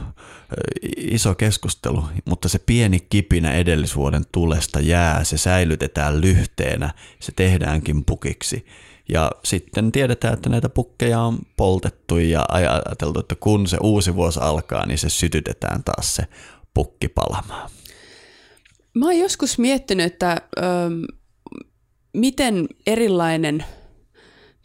iso 0.96 1.34
keskustelu. 1.34 2.04
Mutta 2.24 2.48
se 2.48 2.58
pieni 2.58 3.00
kipinä 3.10 3.52
edellisvuoden 3.52 4.24
tulesta 4.32 4.80
jää, 4.80 5.24
se 5.24 5.38
säilytetään 5.38 6.20
lyhteenä, 6.20 6.94
se 7.20 7.32
tehdäänkin 7.36 8.04
pukiksi. 8.04 8.66
Ja 9.08 9.30
sitten 9.44 9.92
tiedetään, 9.92 10.34
että 10.34 10.48
näitä 10.48 10.68
pukkeja 10.68 11.20
on 11.20 11.38
poltettu 11.56 12.18
ja 12.18 12.46
ajateltu, 12.48 13.20
että 13.20 13.34
kun 13.34 13.66
se 13.66 13.76
uusi 13.82 14.14
vuosi 14.14 14.40
alkaa, 14.40 14.86
niin 14.86 14.98
se 14.98 15.08
sytytetään 15.08 15.84
taas 15.84 16.14
se 16.14 16.22
pukki 16.74 17.08
palamaan. 17.08 17.70
Mä 18.94 19.06
oon 19.06 19.18
joskus 19.18 19.58
miettinyt, 19.58 20.06
että 20.06 20.40
miten 22.16 22.68
erilainen 22.86 23.64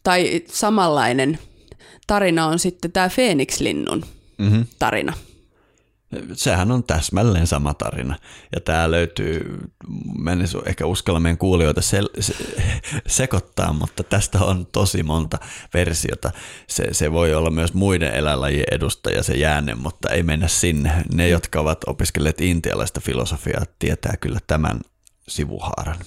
tai 0.03 0.41
samanlainen 0.47 1.39
tarina 2.07 2.45
on 2.45 2.59
sitten 2.59 2.91
tämä 2.91 3.09
Phoenix-linnun 3.09 4.05
mm-hmm. 4.37 4.65
tarina. 4.79 5.13
Sehän 6.33 6.71
on 6.71 6.83
täsmälleen 6.83 7.47
sama 7.47 7.73
tarina. 7.73 8.15
Ja 8.55 8.61
tämä 8.61 8.91
löytyy, 8.91 9.59
mä 10.17 10.31
en 10.31 10.45
ehkä 10.65 10.85
uskalla 10.85 11.19
meidän 11.19 11.37
kuulijoita 11.37 11.81
se, 11.81 12.01
se, 12.19 12.33
sekoittaa, 13.07 13.73
mutta 13.73 14.03
tästä 14.03 14.39
on 14.39 14.65
tosi 14.65 15.03
monta 15.03 15.37
versiota. 15.73 16.31
Se, 16.67 16.87
se 16.91 17.11
voi 17.11 17.33
olla 17.33 17.49
myös 17.49 17.73
muiden 17.73 18.13
eläinlajien 18.13 18.65
edustaja 18.71 19.23
se 19.23 19.33
jäänne, 19.33 19.75
mutta 19.75 20.09
ei 20.09 20.23
mennä 20.23 20.47
sinne. 20.47 21.03
Ne, 21.13 21.29
jotka 21.29 21.59
ovat 21.59 21.81
opiskelleet 21.87 22.41
intialaista 22.41 23.01
filosofiaa, 23.01 23.65
tietää 23.79 24.13
kyllä 24.17 24.39
tämän 24.47 24.81
sivuhaaran. 25.27 25.97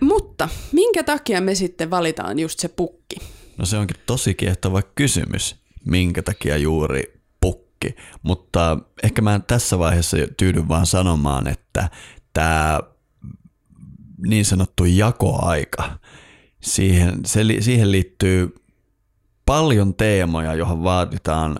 Mutta 0.00 0.48
minkä 0.72 1.04
takia 1.04 1.40
me 1.40 1.54
sitten 1.54 1.90
valitaan 1.90 2.38
just 2.38 2.58
se 2.58 2.68
pukki? 2.68 3.16
No 3.58 3.66
se 3.66 3.78
onkin 3.78 3.96
tosi 4.06 4.34
kiehtova 4.34 4.82
kysymys, 4.82 5.56
minkä 5.86 6.22
takia 6.22 6.56
juuri 6.56 7.20
pukki. 7.40 7.96
Mutta 8.22 8.78
ehkä 9.02 9.22
mä 9.22 9.40
tässä 9.46 9.78
vaiheessa 9.78 10.16
tyydyn 10.36 10.68
vaan 10.68 10.86
sanomaan, 10.86 11.46
että 11.48 11.88
tämä 12.32 12.80
niin 14.26 14.44
sanottu 14.44 14.84
jakoaika, 14.84 15.98
siihen, 16.60 17.20
se, 17.26 17.40
siihen 17.60 17.92
liittyy 17.92 18.54
paljon 19.46 19.94
teemoja, 19.94 20.54
johon 20.54 20.84
vaaditaan 20.84 21.58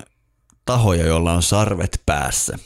tahoja, 0.64 1.07
joilla 1.07 1.32
on 1.32 1.43
sarvet 1.43 2.03
päässä. 2.07 2.59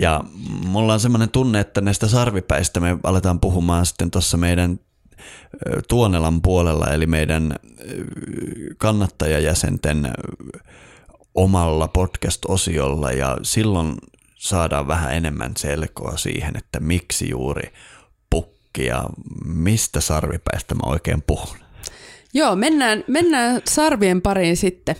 Ja 0.00 0.24
mulla 0.64 0.92
on 0.92 1.00
semmoinen 1.00 1.30
tunne, 1.30 1.60
että 1.60 1.80
näistä 1.80 2.08
sarvipäistä 2.08 2.80
me 2.80 2.98
aletaan 3.02 3.40
puhumaan 3.40 3.86
sitten 3.86 4.10
tuossa 4.10 4.36
meidän 4.36 4.78
Tuonelan 5.88 6.42
puolella, 6.42 6.86
eli 6.86 7.06
meidän 7.06 7.54
kannattajajäsenten 8.78 10.12
omalla 11.34 11.88
podcast-osiolla, 11.88 13.12
ja 13.12 13.36
silloin 13.42 13.94
saadaan 14.34 14.88
vähän 14.88 15.14
enemmän 15.14 15.52
selkoa 15.58 16.16
siihen, 16.16 16.56
että 16.56 16.80
miksi 16.80 17.30
juuri 17.30 17.72
pukki 18.30 18.86
ja 18.86 19.04
mistä 19.44 20.00
sarvipäistä 20.00 20.74
mä 20.74 20.82
oikein 20.86 21.22
puhun. 21.26 21.56
Joo, 22.34 22.56
mennään, 22.56 23.04
mennään 23.06 23.62
sarvien 23.68 24.22
pariin 24.22 24.56
sitten 24.56 24.96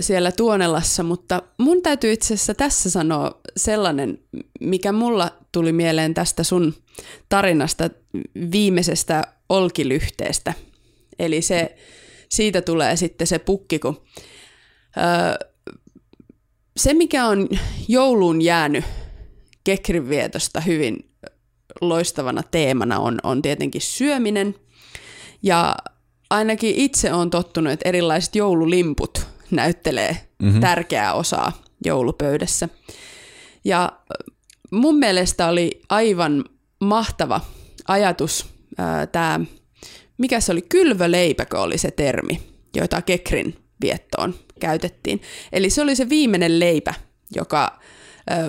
siellä 0.00 0.32
Tuonelassa, 0.32 1.02
mutta 1.02 1.42
mun 1.58 1.82
täytyy 1.82 2.12
itse 2.12 2.34
asiassa 2.34 2.54
tässä 2.54 2.90
sanoa 2.90 3.40
sellainen, 3.56 4.18
mikä 4.60 4.92
mulla 4.92 5.32
tuli 5.54 5.72
mieleen 5.72 6.14
tästä 6.14 6.42
sun 6.42 6.74
tarinasta 7.28 7.90
viimeisestä 8.52 9.22
olkilyhteestä. 9.48 10.52
Eli 11.18 11.42
se, 11.42 11.76
siitä 12.28 12.62
tulee 12.62 12.96
sitten 12.96 13.26
se 13.26 13.38
pukki, 13.38 13.78
kun 13.78 14.02
se, 16.76 16.94
mikä 16.94 17.26
on 17.26 17.48
jouluun 17.88 18.42
jäänyt 18.42 18.84
Kekrin 19.64 20.08
vietosta 20.08 20.60
hyvin 20.60 21.10
loistavana 21.80 22.42
teemana, 22.50 22.98
on, 22.98 23.18
on 23.22 23.42
tietenkin 23.42 23.80
syöminen. 23.80 24.54
Ja 25.42 25.74
ainakin 26.30 26.74
itse 26.74 27.12
on 27.12 27.30
tottunut, 27.30 27.72
että 27.72 27.88
erilaiset 27.88 28.36
joululimput 28.36 29.26
näyttelee 29.50 30.16
mm-hmm. 30.42 30.60
tärkeää 30.60 31.14
osaa 31.14 31.62
joulupöydässä. 31.84 32.68
Ja 33.64 33.92
mun 34.74 34.98
mielestä 34.98 35.48
oli 35.48 35.80
aivan 35.88 36.44
mahtava 36.80 37.40
ajatus 37.88 38.46
tämä, 39.12 39.40
mikä 40.18 40.40
se 40.40 40.52
oli, 40.52 40.62
kylvöleipäkö 40.62 41.60
oli 41.60 41.78
se 41.78 41.90
termi, 41.90 42.42
jota 42.76 43.02
Kekrin 43.02 43.56
viettoon 43.80 44.34
käytettiin. 44.60 45.22
Eli 45.52 45.70
se 45.70 45.82
oli 45.82 45.96
se 45.96 46.08
viimeinen 46.08 46.60
leipä, 46.60 46.94
joka 47.34 47.80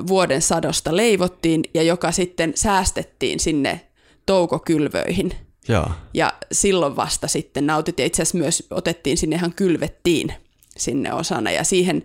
vuoden 0.08 0.42
sadosta 0.42 0.96
leivottiin 0.96 1.64
ja 1.74 1.84
joka 1.84 2.12
sitten 2.12 2.54
säästettiin 2.56 3.40
sinne 3.40 3.82
toukokylvöihin. 4.26 5.32
Joo. 5.68 5.92
Ja 6.14 6.34
silloin 6.52 6.96
vasta 6.96 7.28
sitten 7.28 7.68
nautittiin. 7.68 8.08
Itse 8.08 8.22
asiassa 8.22 8.38
myös 8.38 8.68
otettiin 8.72 9.18
sinne 9.18 9.36
ihan 9.36 9.54
kylvettiin 9.54 10.34
sinne 10.78 11.14
osana 11.14 11.52
ja 11.52 11.64
siihen 11.64 12.04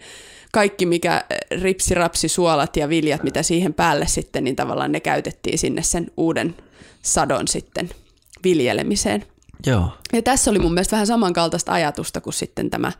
kaikki, 0.53 0.86
mikä 0.86 1.24
ripsi, 1.62 1.94
rapsi, 1.94 2.28
suolat 2.28 2.76
ja 2.76 2.88
viljat, 2.88 3.22
mitä 3.22 3.42
siihen 3.42 3.74
päälle 3.74 4.07
sitten, 4.07 4.44
niin 4.44 4.57
tavallaan 4.57 4.92
ne 4.92 5.01
käytettiin 5.01 5.59
sinne 5.59 5.82
sen 5.82 6.11
uuden 6.16 6.57
sadon 7.03 7.48
sitten 7.48 7.90
viljelemiseen. 8.44 9.26
Joo. 9.66 9.92
Ja 10.12 10.22
tässä 10.22 10.51
oli 10.51 10.59
mun 10.59 10.74
mielestä 10.74 10.92
vähän 10.92 11.07
samankaltaista 11.07 11.72
ajatusta 11.72 12.20
kuin 12.20 12.34
sitten 12.34 12.70
tämä 12.70 12.92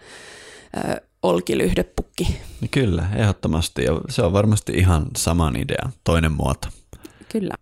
ö, 0.77 1.01
olkilyhdepukki. 1.23 2.41
Kyllä, 2.71 3.09
ehdottomasti. 3.17 3.85
Ja 3.85 4.01
se 4.09 4.23
on 4.23 4.33
varmasti 4.33 4.73
ihan 4.73 5.07
saman 5.17 5.57
idea, 5.57 5.91
toinen 6.05 6.33
muoto. 6.33 6.69
Kyllä. 7.29 7.55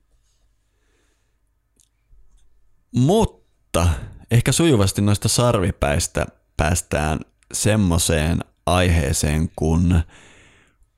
Mutta 2.97 3.89
ehkä 4.31 4.53
sujuvasti 4.53 5.03
noista 5.03 5.29
sarvipäistä 5.29 6.27
päästään 6.57 7.21
semmoiseen 7.53 8.45
aiheeseen 8.75 9.51
kuin 9.57 10.03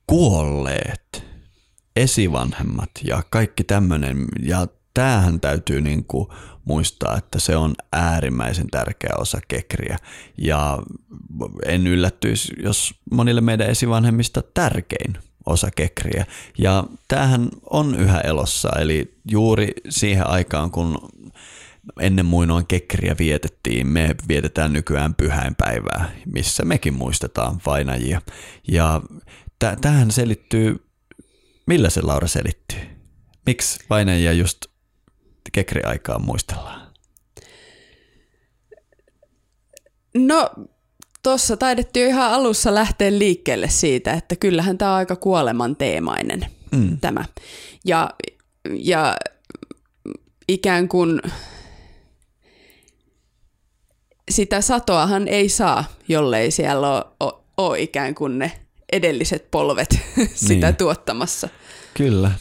kuolleet, 0.07 1.25
esivanhemmat 1.95 2.89
ja 3.03 3.23
kaikki 3.29 3.63
tämmöinen. 3.63 4.25
Ja 4.43 4.67
tämähän 4.93 5.39
täytyy 5.39 5.81
niin 5.81 6.05
kuin 6.05 6.27
muistaa, 6.65 7.17
että 7.17 7.39
se 7.39 7.55
on 7.55 7.73
äärimmäisen 7.91 8.67
tärkeä 8.71 9.13
osa 9.17 9.39
kekriä. 9.47 9.97
Ja 10.37 10.79
en 11.65 11.87
yllättyisi, 11.87 12.53
jos 12.63 12.93
monille 13.11 13.41
meidän 13.41 13.69
esivanhemmista 13.69 14.43
tärkein 14.53 15.17
osa 15.45 15.71
kekriä. 15.75 16.25
Ja 16.57 16.83
tämähän 17.07 17.49
on 17.69 17.95
yhä 17.95 18.19
elossa, 18.19 18.69
eli 18.79 19.17
juuri 19.31 19.67
siihen 19.89 20.27
aikaan, 20.27 20.71
kun 20.71 21.09
ennen 21.99 22.25
muinoin 22.25 22.67
kekriä 22.67 23.15
vietettiin, 23.19 23.87
me 23.87 24.15
vietetään 24.27 24.73
nykyään 24.73 25.15
pyhäinpäivää, 25.15 26.11
missä 26.25 26.65
mekin 26.65 26.93
muistetaan 26.93 27.61
vainajia. 27.65 28.21
Ja 28.67 29.01
t- 29.59 29.81
tähän 29.81 30.11
selittyy, 30.11 30.85
millä 31.67 31.89
se 31.89 32.01
Laura 32.01 32.27
selittyy? 32.27 32.79
Miksi 33.45 33.79
vainajia 33.89 34.33
just 34.33 34.57
kekriaikaa 35.51 36.19
muistellaan? 36.19 36.81
No, 40.15 40.49
tuossa 41.23 41.57
taidettiin 41.57 42.07
ihan 42.07 42.31
alussa 42.31 42.75
lähteä 42.75 43.11
liikkeelle 43.11 43.69
siitä, 43.69 44.13
että 44.13 44.35
kyllähän 44.35 44.77
tämä 44.77 44.91
on 44.91 44.97
aika 44.97 45.15
kuoleman 45.15 45.75
teemainen 45.75 46.45
mm. 46.71 46.97
tämä. 46.99 47.25
Ja, 47.85 48.09
ja 48.69 49.17
ikään 50.47 50.87
kuin 50.87 51.21
sitä 54.31 54.61
satoahan 54.61 55.27
ei 55.27 55.49
saa, 55.49 55.83
jollei 56.07 56.51
siellä 56.51 56.89
ole, 56.89 57.05
ole, 57.19 57.33
ole 57.57 57.81
ikään 57.81 58.15
kuin 58.15 58.39
ne 58.39 58.51
edelliset 58.91 59.51
polvet 59.51 59.99
sitä 60.35 60.67
niin. 60.67 60.75
tuottamassa. 60.75 61.49
Kyllä. 61.93 62.31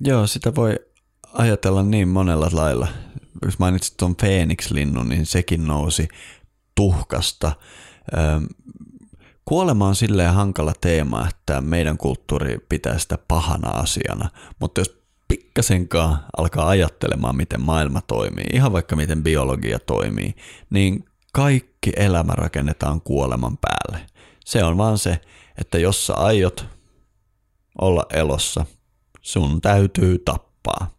Joo, 0.00 0.26
sitä 0.26 0.54
voi 0.54 0.76
ajatella 1.32 1.82
niin 1.82 2.08
monella 2.08 2.48
lailla. 2.52 2.88
Jos 3.44 3.58
mainitsit 3.58 3.96
tuon 3.96 4.16
Phoenix-linnun, 4.16 5.08
niin 5.08 5.26
sekin 5.26 5.66
nousi 5.66 6.08
tuhkasta. 6.74 7.52
Kuolema 9.44 9.88
on 9.88 9.96
silleen 9.96 10.34
hankala 10.34 10.72
teema, 10.80 11.28
että 11.28 11.60
meidän 11.60 11.98
kulttuuri 11.98 12.58
pitää 12.68 12.98
sitä 12.98 13.18
pahana 13.28 13.68
asiana, 13.70 14.30
mutta 14.60 14.80
jos 14.80 14.95
pikkasenkaan 15.28 16.24
alkaa 16.36 16.68
ajattelemaan, 16.68 17.36
miten 17.36 17.60
maailma 17.60 18.00
toimii, 18.00 18.44
ihan 18.52 18.72
vaikka 18.72 18.96
miten 18.96 19.22
biologia 19.22 19.78
toimii, 19.78 20.34
niin 20.70 21.04
kaikki 21.32 21.92
elämä 21.96 22.32
rakennetaan 22.32 23.00
kuoleman 23.00 23.58
päälle. 23.58 24.06
Se 24.44 24.64
on 24.64 24.76
vaan 24.76 24.98
se, 24.98 25.20
että 25.58 25.78
jos 25.78 26.06
sä 26.06 26.14
aiot 26.14 26.66
olla 27.80 28.06
elossa, 28.12 28.66
sun 29.20 29.60
täytyy 29.60 30.18
tappaa. 30.18 30.96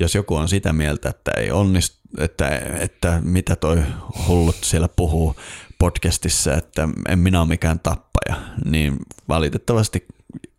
Jos 0.00 0.14
joku 0.14 0.34
on 0.34 0.48
sitä 0.48 0.72
mieltä, 0.72 1.08
että 1.08 1.30
ei 1.36 1.50
onnistu, 1.50 2.00
että, 2.18 2.48
että 2.58 3.20
mitä 3.24 3.56
toi 3.56 3.82
hullut 4.28 4.56
siellä 4.62 4.88
puhuu 4.88 5.36
podcastissa, 5.78 6.54
että 6.54 6.88
en 7.08 7.18
minä 7.18 7.40
ole 7.40 7.48
mikään 7.48 7.80
tappaja, 7.80 8.36
niin 8.64 8.96
valitettavasti 9.28 10.06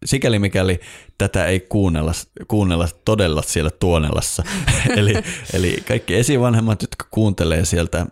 sikäli 0.06 0.40
mikäli 0.40 0.80
tätä 1.18 1.46
ei 1.46 1.60
kuunnella, 1.60 2.12
kuunnella 2.48 2.88
todella 3.06 3.42
siellä 3.42 3.72
Tuonelassa. 3.72 4.44
eli, 4.98 5.14
eli 5.54 5.84
kaikki 5.88 6.16
esivanhemmat, 6.16 6.82
jotka 6.82 7.08
kuuntelee 7.12 7.66
sieltä 7.66 8.06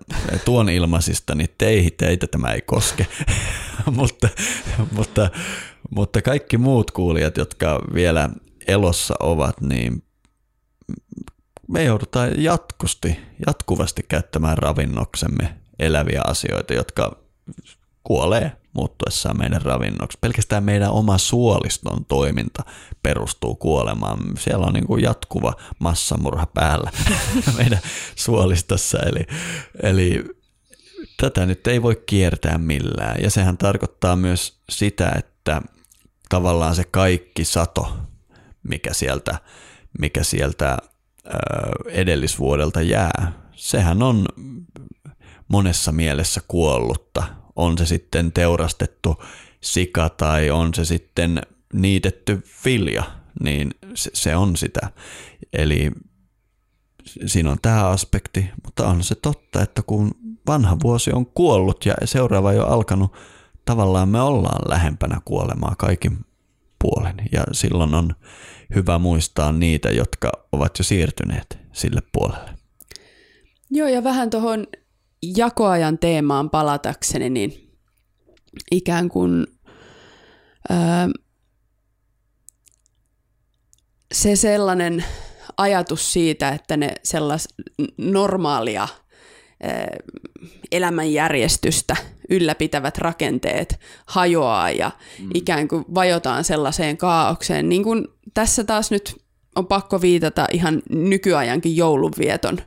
tuon 0.45 0.69
ilmaisista, 0.69 1.35
niin 1.35 1.49
teihin 1.57 1.93
teitä 1.97 2.27
tämä 2.27 2.47
ei 2.47 2.61
koske. 2.61 3.07
mutta, 3.97 4.29
mutta, 4.91 5.29
mutta 5.89 6.21
kaikki 6.21 6.57
muut 6.57 6.91
kuulijat, 6.91 7.37
jotka 7.37 7.79
vielä 7.93 8.29
elossa 8.67 9.15
ovat, 9.19 9.61
niin 9.61 10.03
me 11.67 11.83
joudutaan 11.83 12.43
jatkusti, 12.43 13.19
jatkuvasti 13.47 14.03
käyttämään 14.07 14.57
ravinnoksemme 14.57 15.55
eläviä 15.79 16.21
asioita, 16.27 16.73
jotka 16.73 17.17
kuolee 18.03 18.58
muuttuessaan 18.73 19.37
meidän 19.37 19.61
ravinnoksi. 19.61 20.17
Pelkästään 20.21 20.63
meidän 20.63 20.91
oma 20.91 21.17
suoliston 21.17 22.05
toiminta 22.05 22.63
perustuu 23.03 23.55
kuolemaan. 23.55 24.19
Siellä 24.39 24.65
on 24.65 24.73
niin 24.73 24.87
kuin 24.87 25.03
jatkuva 25.03 25.53
massamurha 25.79 26.45
päällä 26.45 26.91
meidän 27.57 27.79
suolistossa. 28.15 28.97
Eli, 28.99 29.25
eli 29.83 30.23
tätä 31.17 31.45
nyt 31.45 31.67
ei 31.67 31.81
voi 31.81 32.03
kiertää 32.05 32.57
millään. 32.57 33.15
Ja 33.23 33.29
sehän 33.29 33.57
tarkoittaa 33.57 34.15
myös 34.15 34.59
sitä, 34.69 35.11
että 35.17 35.61
tavallaan 36.29 36.75
se 36.75 36.83
kaikki 36.91 37.45
sato, 37.45 37.97
mikä 38.63 38.93
sieltä, 38.93 39.39
mikä 39.99 40.23
sieltä 40.23 40.77
edellisvuodelta 41.85 42.81
jää, 42.81 43.31
sehän 43.55 44.03
on 44.03 44.25
monessa 45.47 45.91
mielessä 45.91 46.41
kuollutta 46.47 47.23
on 47.59 47.77
se 47.77 47.85
sitten 47.85 48.31
teurastettu 48.31 49.23
sika 49.61 50.09
tai 50.09 50.49
on 50.49 50.73
se 50.73 50.85
sitten 50.85 51.41
niitetty 51.73 52.43
vilja, 52.65 53.03
niin 53.43 53.71
se, 53.95 54.35
on 54.35 54.57
sitä. 54.57 54.89
Eli 55.53 55.91
siinä 57.25 57.51
on 57.51 57.57
tämä 57.61 57.87
aspekti, 57.87 58.49
mutta 58.63 58.87
on 58.87 59.03
se 59.03 59.15
totta, 59.15 59.61
että 59.61 59.81
kun 59.81 60.11
vanha 60.47 60.77
vuosi 60.83 61.11
on 61.11 61.25
kuollut 61.25 61.85
ja 61.85 61.93
seuraava 62.05 62.49
ole 62.49 62.59
alkanut, 62.59 63.13
tavallaan 63.65 64.09
me 64.09 64.21
ollaan 64.21 64.69
lähempänä 64.69 65.21
kuolemaa 65.25 65.75
kaikin 65.77 66.17
puolen. 66.79 67.15
Ja 67.31 67.43
silloin 67.51 67.93
on 67.93 68.15
hyvä 68.75 68.99
muistaa 68.99 69.51
niitä, 69.51 69.89
jotka 69.89 70.31
ovat 70.51 70.79
jo 70.79 70.83
siirtyneet 70.83 71.59
sille 71.71 72.01
puolelle. 72.11 72.49
Joo, 73.71 73.87
ja 73.87 74.03
vähän 74.03 74.29
tuohon 74.29 74.67
jakoajan 75.21 75.97
teemaan 75.99 76.49
palatakseni, 76.49 77.29
niin 77.29 77.71
ikään 78.71 79.09
kuin 79.09 79.47
öö, 80.71 80.77
se 84.13 84.35
sellainen 84.35 85.03
ajatus 85.57 86.13
siitä, 86.13 86.49
että 86.49 86.77
ne 86.77 86.95
sellas 87.03 87.47
normaalia 87.97 88.87
elämänjärjestystä 90.71 91.95
ylläpitävät 92.29 92.97
rakenteet 92.97 93.79
hajoaa 94.05 94.71
ja 94.71 94.91
mm. 95.19 95.29
ikään 95.33 95.67
kuin 95.67 95.85
vajotaan 95.95 96.43
sellaiseen 96.43 96.97
kaaukseen. 96.97 97.69
Niin 97.69 97.83
kuin 97.83 98.07
tässä 98.33 98.63
taas 98.63 98.91
nyt 98.91 99.21
on 99.55 99.67
pakko 99.67 100.01
viitata 100.01 100.47
ihan 100.51 100.81
nykyajankin 100.89 101.75
joulunvieton 101.75 102.57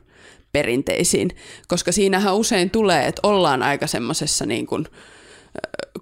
perinteisiin, 0.53 1.29
koska 1.67 1.91
siinähän 1.91 2.35
usein 2.35 2.69
tulee, 2.69 3.07
että 3.07 3.19
ollaan 3.23 3.63
aika 3.63 3.87
semmoisessa 3.87 4.45
niin 4.45 4.67
kuin 4.67 4.85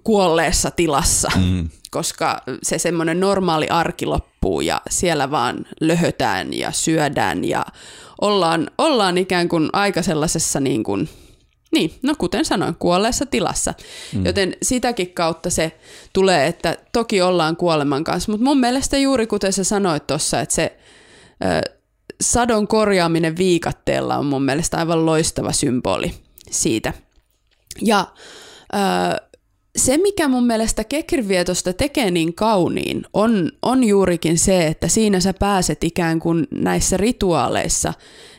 kuolleessa 0.04 0.70
tilassa, 0.70 1.30
mm. 1.36 1.68
koska 1.90 2.42
se 2.62 2.78
semmoinen 2.78 3.20
normaali 3.20 3.68
arki 3.68 4.06
loppuu 4.06 4.60
ja 4.60 4.80
siellä 4.90 5.30
vaan 5.30 5.66
löhötään 5.80 6.54
ja 6.54 6.72
syödään 6.72 7.44
ja 7.44 7.66
ollaan, 8.20 8.70
ollaan 8.78 9.18
ikään 9.18 9.48
kuin 9.48 9.68
aika 9.72 10.02
sellaisessa 10.02 10.60
niin 10.60 10.84
kuin, 10.84 11.08
niin, 11.72 11.94
no 12.02 12.14
kuten 12.18 12.44
sanoin, 12.44 12.76
kuolleessa 12.78 13.26
tilassa. 13.26 13.74
Mm. 14.14 14.26
Joten 14.26 14.56
sitäkin 14.62 15.14
kautta 15.14 15.50
se 15.50 15.72
tulee, 16.12 16.46
että 16.46 16.76
toki 16.92 17.22
ollaan 17.22 17.56
kuoleman 17.56 18.04
kanssa, 18.04 18.32
mutta 18.32 18.44
mun 18.44 18.60
mielestä 18.60 18.98
juuri 18.98 19.26
kuten 19.26 19.52
sä 19.52 19.64
sanoit 19.64 20.06
tuossa, 20.06 20.40
että 20.40 20.54
se 20.54 20.76
sadon 22.22 22.68
korjaaminen 22.68 23.36
viikatteella 23.36 24.16
on 24.16 24.26
mun 24.26 24.42
mielestä 24.42 24.76
aivan 24.76 25.06
loistava 25.06 25.52
symboli 25.52 26.14
siitä. 26.50 26.92
Ja 27.82 28.06
ö, 28.74 29.32
se, 29.76 29.96
mikä 29.96 30.28
mun 30.28 30.46
mielestä 30.46 30.84
kekrivietosta 30.84 31.72
tekee 31.72 32.10
niin 32.10 32.34
kauniin, 32.34 33.06
on, 33.12 33.52
on 33.62 33.84
juurikin 33.84 34.38
se, 34.38 34.66
että 34.66 34.88
siinä 34.88 35.20
sä 35.20 35.34
pääset 35.34 35.84
ikään 35.84 36.20
kuin 36.20 36.46
näissä 36.50 36.96
rituaaleissa 36.96 37.94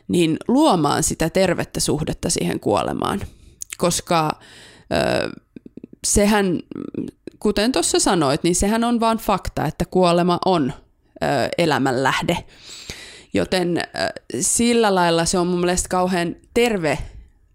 niin 0.08 0.38
luomaan 0.48 1.04
sitä 1.04 1.30
tervettä 1.30 1.80
suhdetta 1.80 2.30
siihen 2.30 2.60
kuolemaan. 2.60 3.22
Koska 3.78 4.40
ö, 4.94 5.30
sehän, 6.08 6.60
kuten 7.40 7.72
tuossa 7.72 8.00
sanoit, 8.00 8.44
niin 8.44 8.56
sehän 8.56 8.84
on 8.84 9.00
vain 9.00 9.18
fakta, 9.18 9.66
että 9.66 9.86
kuolema 9.86 10.40
on 10.46 10.74
ö, 11.24 11.26
elämän 11.58 12.04
lähde. 12.04 12.38
Joten 13.34 13.78
ö, 13.78 13.82
sillä 14.42 14.96
lailla 14.96 15.26
se 15.26 15.38
on 15.38 15.48
mun 15.48 15.60
mielestä 15.60 15.90
kauhean 15.90 16.36
terve 16.54 16.98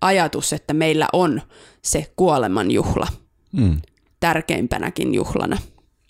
ajatus, 0.00 0.52
että 0.52 0.74
meillä 0.74 1.08
on 1.12 1.42
se 1.82 2.12
kuoleman 2.16 2.70
juhla 2.70 3.06
mm. 3.52 3.80
tärkeimpänäkin 4.20 5.14
juhlana. 5.14 5.58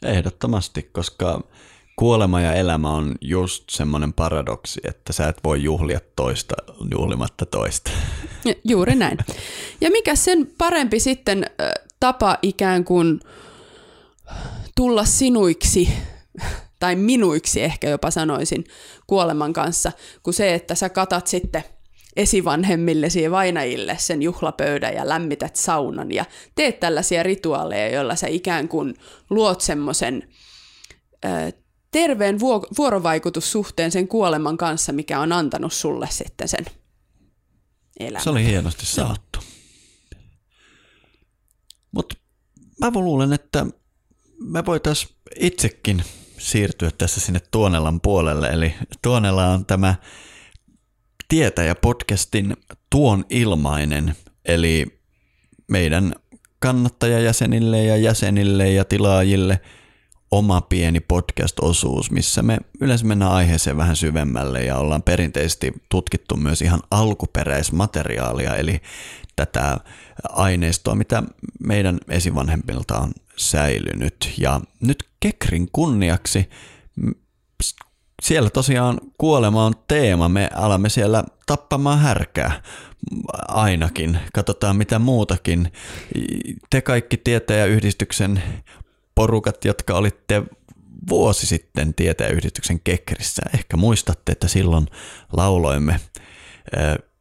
Ehdottomasti, 0.02 0.82
koska 0.82 1.42
kuolema 1.96 2.40
ja 2.40 2.52
elämä 2.52 2.90
on 2.90 3.14
just 3.20 3.64
semmoinen 3.70 4.12
paradoksi, 4.12 4.80
että 4.84 5.12
sä 5.12 5.28
et 5.28 5.36
voi 5.44 5.62
juhlia 5.62 6.00
toista 6.16 6.54
juhlimatta 6.90 7.46
toista. 7.46 7.90
Juuri 8.64 8.94
näin. 8.94 9.18
Ja 9.80 9.90
mikä 9.90 10.14
sen 10.14 10.50
parempi 10.58 11.00
sitten 11.00 11.46
tapa 12.00 12.38
ikään 12.42 12.84
kuin 12.84 13.20
tulla 14.76 15.04
sinuiksi 15.04 15.88
tai 16.78 16.96
minuiksi 16.96 17.62
ehkä 17.62 17.88
jopa 17.88 18.10
sanoisin 18.10 18.64
kuoleman 19.06 19.52
kanssa, 19.52 19.92
kuin 20.22 20.34
se, 20.34 20.54
että 20.54 20.74
sä 20.74 20.88
katat 20.88 21.26
sitten– 21.26 21.64
esivanhemmillesi 22.18 23.22
ja 23.22 23.30
vainajille 23.30 23.96
sen 23.98 24.22
juhlapöydän 24.22 24.94
ja 24.94 25.08
lämmität 25.08 25.56
saunan 25.56 26.12
ja 26.12 26.24
teet 26.54 26.80
tällaisia 26.80 27.22
rituaaleja, 27.22 27.94
joilla 27.94 28.16
sä 28.16 28.26
ikään 28.26 28.68
kuin 28.68 28.94
luot 29.30 29.60
semmoisen 29.60 30.28
terveen 31.90 32.40
vuorovaikutussuhteen 32.78 33.90
sen 33.90 34.08
kuoleman 34.08 34.56
kanssa, 34.56 34.92
mikä 34.92 35.20
on 35.20 35.32
antanut 35.32 35.72
sulle 35.72 36.08
sitten 36.10 36.48
sen 36.48 36.66
elämän. 38.00 38.22
Se 38.24 38.30
oli 38.30 38.44
hienosti 38.44 38.86
saattu. 38.86 39.38
Mutta 41.92 42.14
mä 42.80 42.90
luulen, 42.94 43.32
että 43.32 43.66
me 44.40 44.66
voitaisiin 44.66 45.14
itsekin 45.40 46.04
siirtyä 46.38 46.90
tässä 46.98 47.20
sinne 47.20 47.40
Tuonelan 47.50 48.00
puolelle. 48.00 48.48
Eli 48.48 48.74
Tuonela 49.02 49.46
on 49.46 49.66
tämä 49.66 49.94
Tietäjä-podcastin 51.28 52.56
tuon 52.90 53.24
ilmainen, 53.30 54.14
eli 54.44 54.86
meidän 55.68 56.14
kannattajajäsenille 56.58 57.84
ja 57.84 57.96
jäsenille 57.96 58.70
ja 58.70 58.84
tilaajille 58.84 59.60
oma 60.30 60.60
pieni 60.60 61.00
podcast-osuus, 61.00 62.10
missä 62.10 62.42
me 62.42 62.58
yleensä 62.80 63.06
mennään 63.06 63.32
aiheeseen 63.32 63.76
vähän 63.76 63.96
syvemmälle 63.96 64.64
ja 64.64 64.76
ollaan 64.76 65.02
perinteisesti 65.02 65.72
tutkittu 65.88 66.36
myös 66.36 66.62
ihan 66.62 66.80
alkuperäismateriaalia, 66.90 68.56
eli 68.56 68.80
tätä 69.36 69.78
aineistoa, 70.28 70.94
mitä 70.94 71.22
meidän 71.60 71.98
esivanhemmilta 72.08 72.98
on 72.98 73.12
säilynyt. 73.38 74.34
Ja 74.38 74.60
nyt 74.80 75.04
Kekrin 75.20 75.68
kunniaksi 75.72 76.50
siellä 78.22 78.50
tosiaan 78.50 79.00
kuolema 79.18 79.64
on 79.64 79.74
teema. 79.88 80.28
Me 80.28 80.50
alamme 80.54 80.88
siellä 80.88 81.24
tappamaan 81.46 81.98
härkää 81.98 82.62
ainakin. 83.48 84.18
Katsotaan 84.34 84.76
mitä 84.76 84.98
muutakin. 84.98 85.72
Te 86.70 86.80
kaikki 86.80 87.16
tietäjäyhdistyksen 87.16 88.42
porukat, 89.14 89.64
jotka 89.64 89.94
olitte 89.94 90.42
vuosi 91.08 91.46
sitten 91.46 91.94
tietäjäyhdistyksen 91.94 92.80
kekrissä. 92.80 93.42
Ehkä 93.54 93.76
muistatte, 93.76 94.32
että 94.32 94.48
silloin 94.48 94.86
lauloimme 95.32 96.00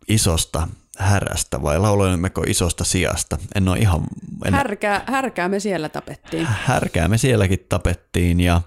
isosta 0.07 0.67
härästä 0.97 1.61
vai 1.61 1.79
lauloimmeko 1.79 2.43
isosta 2.47 2.83
sijasta? 2.83 3.37
En 3.55 3.67
ole 3.67 3.77
ihan... 3.77 4.01
En... 4.45 4.53
Härkää, 4.53 5.03
härkää 5.07 5.49
me 5.49 5.59
siellä 5.59 5.89
tapettiin. 5.89 6.45
Härkää 6.45 7.07
me 7.07 7.17
sielläkin 7.17 7.65
tapettiin 7.69 8.39
ja 8.39 8.61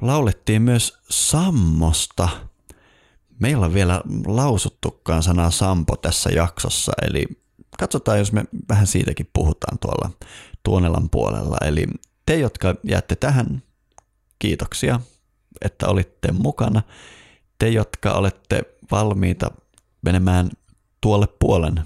laulettiin 0.00 0.62
myös 0.62 0.98
Sammosta. 1.10 2.28
Meillä 3.38 3.66
on 3.66 3.74
vielä 3.74 4.00
lausuttukaan 4.26 5.22
sanaa 5.22 5.50
Sampo 5.50 5.96
tässä 5.96 6.30
jaksossa, 6.30 6.92
eli 7.02 7.26
katsotaan, 7.78 8.18
jos 8.18 8.32
me 8.32 8.44
vähän 8.68 8.86
siitäkin 8.86 9.30
puhutaan 9.32 9.78
tuolla 9.78 10.10
Tuonelan 10.62 11.10
puolella. 11.10 11.56
Eli 11.64 11.86
te, 12.26 12.36
jotka 12.38 12.74
jäätte 12.84 13.16
tähän, 13.16 13.62
kiitoksia, 14.38 15.00
että 15.60 15.88
olitte 15.88 16.32
mukana. 16.32 16.82
Te, 17.58 17.68
jotka 17.68 18.12
olette 18.12 18.62
valmiita 18.90 19.50
menemään 20.02 20.50
tuolle 21.00 21.26
puolen, 21.38 21.80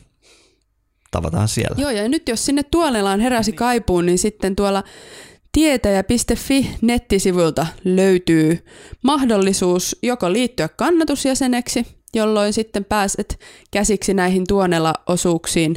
tavataan 1.10 1.48
siellä. 1.48 1.76
Joo, 1.78 1.90
ja 1.90 2.08
nyt 2.08 2.28
jos 2.28 2.44
sinne 2.46 2.62
Tuonelaan 2.62 3.20
heräsi 3.20 3.52
kaipuun, 3.52 4.06
niin 4.06 4.18
sitten 4.18 4.56
tuolla 4.56 4.82
Tietäjä.fi 5.52 6.70
nettisivuilta 6.80 7.66
löytyy 7.84 8.64
mahdollisuus 9.04 9.96
joko 10.02 10.32
liittyä 10.32 10.68
kannatusjäseneksi, 10.68 11.86
jolloin 12.14 12.52
sitten 12.52 12.84
pääset 12.84 13.40
käsiksi 13.70 14.14
näihin 14.14 14.44
tuonella-osuuksiin, 14.48 15.76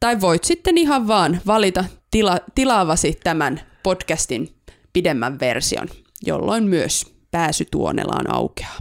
tai 0.00 0.20
voit 0.20 0.44
sitten 0.44 0.78
ihan 0.78 1.08
vaan 1.08 1.40
valita 1.46 1.84
tila- 2.10 2.40
tilaavasi 2.54 3.18
tämän 3.24 3.60
podcastin 3.82 4.48
pidemmän 4.92 5.40
version, 5.40 5.88
jolloin 6.22 6.64
myös 6.64 7.06
pääsy 7.30 7.66
tuonelaan 7.70 8.34
aukeaa. 8.34 8.78